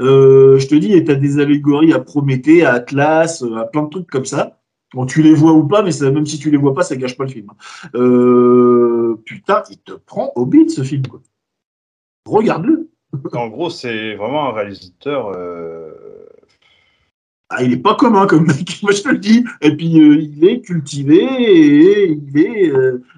[0.00, 3.88] Euh, je te dis, tu as des allégories à Prométhée, à Atlas, à plein de
[3.88, 4.58] trucs comme ça.
[4.94, 6.96] Bon, tu les vois ou pas, mais ça, même si tu les vois pas, ça
[6.96, 7.50] gâche pas le film.
[7.94, 11.02] Euh, putain, il te prend au bide ce film.
[12.26, 12.88] Regarde-le.
[13.32, 15.32] En gros, c'est vraiment un réalisateur.
[15.36, 15.90] euh,
[17.48, 19.44] Ah, il est pas commun comme mec, moi je te le dis.
[19.60, 22.72] Et puis euh, il est cultivé et il est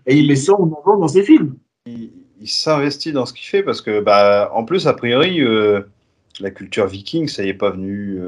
[0.06, 1.56] et il met ça en avant dans ses films.
[1.86, 5.40] il, il s'investit dans ce qu'il fait parce que, bah, en plus, a priori,
[6.40, 8.18] la culture viking, ça y est pas venu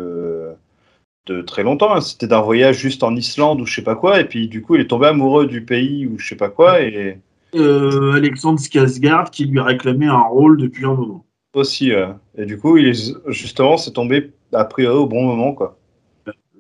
[1.30, 1.94] de très longtemps.
[1.94, 2.00] hein.
[2.00, 4.74] C'était d'un voyage juste en Islande ou je sais pas quoi, et puis du coup,
[4.74, 7.18] il est tombé amoureux du pays ou je sais pas quoi, et
[7.54, 11.24] Euh, Alexandre Skarsgård qui lui a réclamé un rôle depuis un moment.
[11.54, 15.52] aussi, euh, et du coup, il est justement, c'est tombé a priori au bon moment,
[15.52, 15.76] quoi.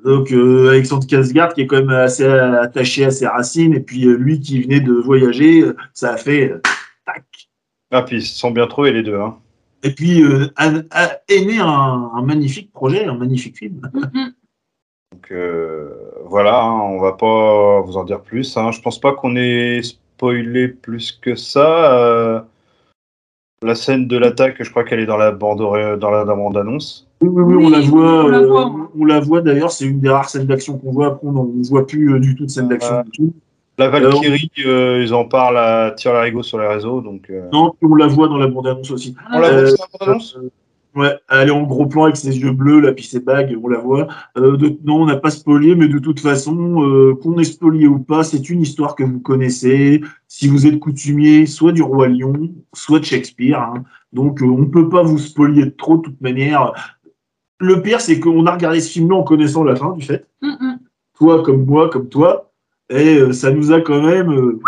[0.04, 4.06] Donc euh, Alexandre Skarsgård qui est quand même assez attaché à ses racines et puis
[4.06, 5.62] euh, lui qui venait de voyager,
[5.92, 6.60] ça a fait euh,
[7.04, 7.24] tac.
[7.92, 9.36] Ah, puis ils se sont bien trouvés les deux, hein.
[9.82, 13.80] Et puis euh, a, a- est né un, un magnifique projet, un magnifique film.
[13.94, 14.29] Mhm.
[15.30, 15.88] Donc euh,
[16.24, 18.56] voilà, hein, on va pas vous en dire plus.
[18.56, 18.72] Hein.
[18.72, 21.94] Je pense pas qu'on ait spoilé plus que ça.
[21.98, 22.40] Euh,
[23.62, 26.24] la scène de l'attaque, je crois qu'elle est dans la bande dans la, dans la
[26.24, 27.06] bande-annonce.
[27.20, 28.24] Oui, oui, oui, on la voit.
[28.24, 30.92] on la euh, voit, on la voit d'ailleurs, c'est une des rares scènes d'action qu'on
[30.92, 31.08] voit.
[31.08, 33.04] Après, on ne voit plus euh, du tout de scène d'action Ouais.
[33.04, 33.32] du tout.
[33.78, 37.30] La Valkyrie, euh, ils en parlent à tir larigot sur les réseaux, donc.
[37.30, 39.14] euh, Non, on la voit dans la bande-annonce aussi.
[39.32, 40.36] On la voit sur la bande-annonce?
[40.36, 40.50] Euh,
[40.96, 43.68] Ouais, elle est en gros plan avec ses yeux bleus, là, puis ses bagues, on
[43.68, 44.08] la voit.
[44.36, 47.86] Euh, de- non, on n'a pas spolié, mais de toute façon, euh, qu'on ait spolié
[47.86, 50.00] ou pas, c'est une histoire que vous connaissez.
[50.26, 52.32] Si vous êtes coutumier, soit du roi Lion,
[52.72, 53.60] soit de Shakespeare.
[53.60, 53.84] hein.
[54.12, 56.72] Donc, euh, on ne peut pas vous spolier de trop, de toute manière.
[57.60, 60.26] Le pire, c'est qu'on a regardé ce film-là en connaissant la fin, du fait.
[61.18, 62.50] Toi, comme moi, comme toi.
[62.88, 64.58] Et ça nous a quand même,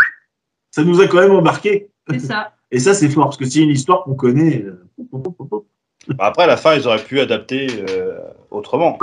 [0.71, 1.89] ça nous a quand même embarqué.
[2.09, 2.53] C'est ça.
[2.71, 4.65] Et ça, c'est fort, parce que c'est une histoire qu'on connaît.
[6.09, 8.17] Euh, Bah, Après, à la fin, ils auraient pu adapter euh,
[8.51, 8.97] autrement.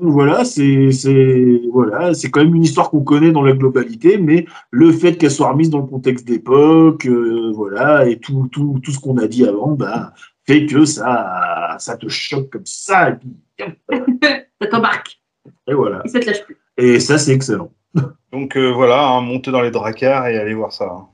[0.00, 4.16] Donc voilà, c'est c'est voilà, c'est quand même une histoire qu'on connaît dans la globalité,
[4.16, 8.78] mais le fait qu'elle soit remise dans le contexte d'époque, euh, voilà, et tout, tout,
[8.82, 10.12] tout ce qu'on a dit avant, bah,
[10.46, 13.30] fait que ça, ça te choque comme ça, et, puis,
[14.60, 15.20] Ça t'embarque.
[15.66, 16.02] et voilà.
[16.04, 16.56] Et ça te lâche plus.
[16.76, 17.72] Et ça, c'est excellent.
[18.32, 20.84] Donc euh, voilà, hein, montez dans les dracars et allez voir ça.
[20.84, 21.06] hein.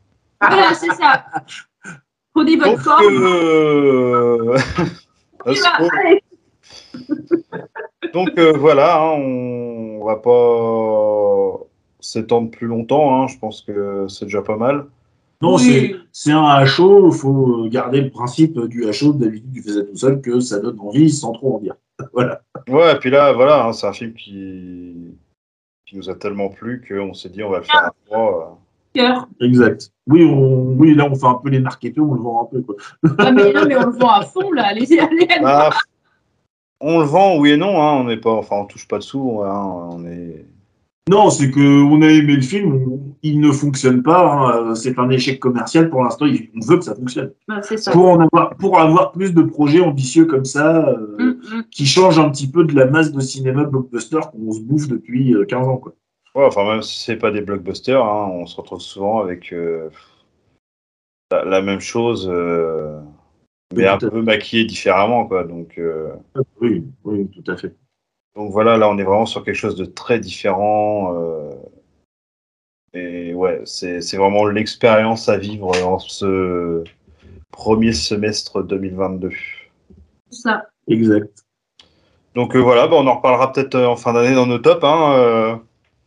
[0.46, 1.24] Voilà, c'est ça.
[2.34, 4.56] Prenez votre Donc, forme.
[5.47, 5.55] euh.
[8.12, 10.01] Donc euh, voilà, hein, on...
[10.01, 11.64] on va pas
[12.01, 13.22] s'étendre plus longtemps.
[13.22, 14.86] hein, Je pense que c'est déjà pas mal.
[15.40, 15.97] Non, Oui.
[16.12, 20.20] c'est un HO, il faut garder le principe du HO, d'habitude tu faisais tout seul,
[20.20, 21.74] que ça donne envie sans trop en dire.
[22.12, 22.43] Voilà.
[22.68, 25.16] Ouais, et puis là, voilà, hein, c'est un film qui...
[25.86, 28.59] qui nous a tellement plu qu'on s'est dit on va le faire à trois.
[28.95, 29.28] Cœur.
[29.40, 29.90] Exact.
[30.07, 32.62] Oui, on, oui, là, on fait un peu les marketeurs, on le vend un peu,
[32.62, 32.76] quoi.
[33.18, 34.64] Ah, mais non, mais on le vend à fond, là.
[34.66, 35.43] Allez-y, allez, allez.
[35.43, 35.70] Bah,
[36.80, 37.80] on le vend, oui et non.
[37.80, 39.40] Hein, on n'est pas, enfin, on touche pas dessous.
[39.45, 40.45] Hein, on est.
[41.11, 45.01] Non, c'est que on a aimé le film, il ne fonctionne pas, hein, euh, c'est
[45.01, 47.32] un échec commercial pour l'instant, on veut que ça fonctionne.
[47.62, 47.90] C'est ça.
[47.90, 51.64] Pour, en avoir, pour avoir plus de projets ambitieux comme ça, euh, Mhm.
[51.72, 55.34] qui changent un petit peu de la masse de cinéma blockbuster qu'on se bouffe depuis
[55.34, 55.76] euh, 15 ans.
[55.78, 55.93] Quoi.
[56.35, 59.91] Ouais, enfin, même si c'est pas des blockbusters, hein, on se retrouve souvent avec euh,
[61.30, 62.99] la, la même chose, euh,
[63.74, 65.45] mais Oui, un peu maquillée différemment, quoi.
[65.45, 66.11] Donc, euh,
[66.61, 67.74] Oui, oui, tout à fait.
[68.35, 71.14] donc voilà, là, on est vraiment sur quelque chose de très différent.
[71.16, 71.51] euh,
[72.95, 76.85] et ouais, c'est c'est vraiment l'expérience à vivre en ce
[77.51, 79.30] premier semestre 2022.
[80.30, 80.66] Ça.
[80.89, 81.45] Exact.
[82.35, 84.83] Donc euh, voilà, bah, on en reparlera peut-être en fin d'année dans nos tops.
[84.85, 85.57] Hein, euh,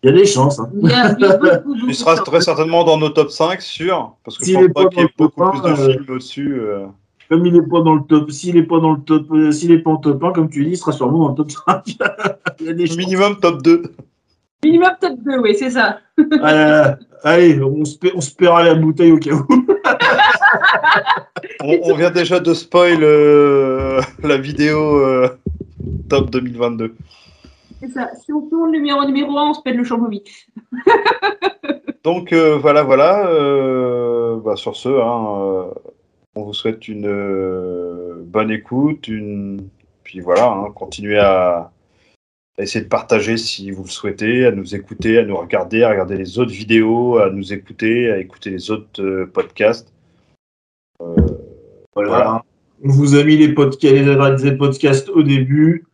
[0.06, 0.60] Il y a des chances.
[0.60, 0.70] Hein.
[0.84, 3.32] Il y a, il y a beaucoup, beaucoup il sera très certainement dans nos top
[3.32, 5.62] 5, sûr, parce que S'il je est pense pas qu'il y ait top beaucoup plus
[5.62, 6.60] de euh, films au-dessus.
[6.62, 6.86] euh.
[7.28, 9.72] Comme il n'est pas dans le top, s'il n'est pas dans le top, euh, s'il
[9.72, 11.82] n'est pas en top 1, comme tu dis, il sera sûrement dans le top 5.
[12.60, 12.98] il y a des chances.
[12.98, 13.82] Minimum top 2.
[14.64, 15.98] Minimum peut-être deux, oui, c'est ça.
[16.20, 16.92] Euh,
[17.24, 19.46] allez, on se, paie- on se paiera la bouteille au cas où.
[21.62, 25.30] On, on vient déjà de spoil euh, la vidéo euh,
[26.10, 26.96] top 2022.
[27.86, 28.12] C'est ça.
[28.16, 30.24] Si on tourne le numéro numéro 1, on se pète le chambouis.
[32.04, 33.28] Donc euh, voilà, voilà.
[33.28, 35.74] euh, bah, sur ce, hein, euh,
[36.36, 39.70] on vous souhaite une euh, bonne écoute, une
[40.04, 41.72] puis voilà, hein, continuez à,
[42.58, 45.90] à essayer de partager si vous le souhaitez, à nous écouter, à nous regarder, à
[45.90, 49.92] regarder les autres vidéos, à nous écouter, à écouter les autres euh, podcasts.
[51.00, 51.24] Voilà.
[51.96, 52.44] Voilà.
[52.84, 55.86] On vous a mis les podcasts, les adresses des podcasts au début.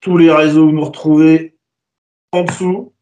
[0.00, 1.54] Tous les réseaux, vous nous retrouvez
[2.32, 2.92] en dessous,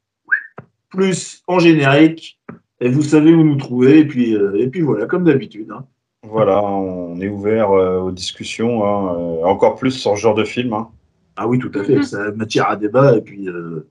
[0.90, 2.40] plus en générique.
[2.80, 4.00] Et vous savez où nous trouver.
[4.00, 5.70] Et puis, euh, et puis voilà, comme d'habitude.
[5.70, 5.84] hein.
[6.24, 10.44] Voilà, on est ouvert euh, aux discussions, hein, euh, encore plus sur ce genre de
[10.44, 10.72] film.
[10.72, 10.88] hein.
[11.36, 11.96] Ah oui, tout à fait.
[11.96, 12.02] Mhm.
[12.02, 13.16] Ça matière à débat.
[13.16, 13.88] Et puis, euh,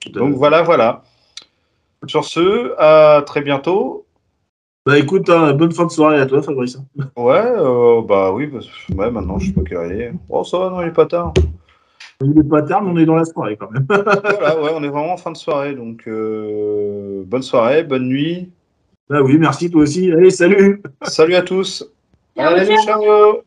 [0.00, 1.02] tout à Donc voilà, voilà.
[2.06, 4.06] Sur ce, à très bientôt.
[4.84, 6.76] Bah écoute, hein, bonne fin de soirée à toi, Fabrice.
[7.16, 10.12] Ouais, euh, bah oui, que- ouais, maintenant je sais pas est.
[10.28, 11.32] Oh, ça va, non, il est pas tard.
[12.22, 13.86] Il n'est pas tard, mais on est dans la soirée quand même.
[13.88, 18.50] voilà, ouais, on est vraiment en fin de soirée, donc euh, bonne soirée, bonne nuit.
[19.08, 20.10] Bah oui, merci toi aussi.
[20.10, 21.84] Allez, salut Salut à tous.
[22.36, 23.02] Allez, ciao.
[23.02, 23.42] ciao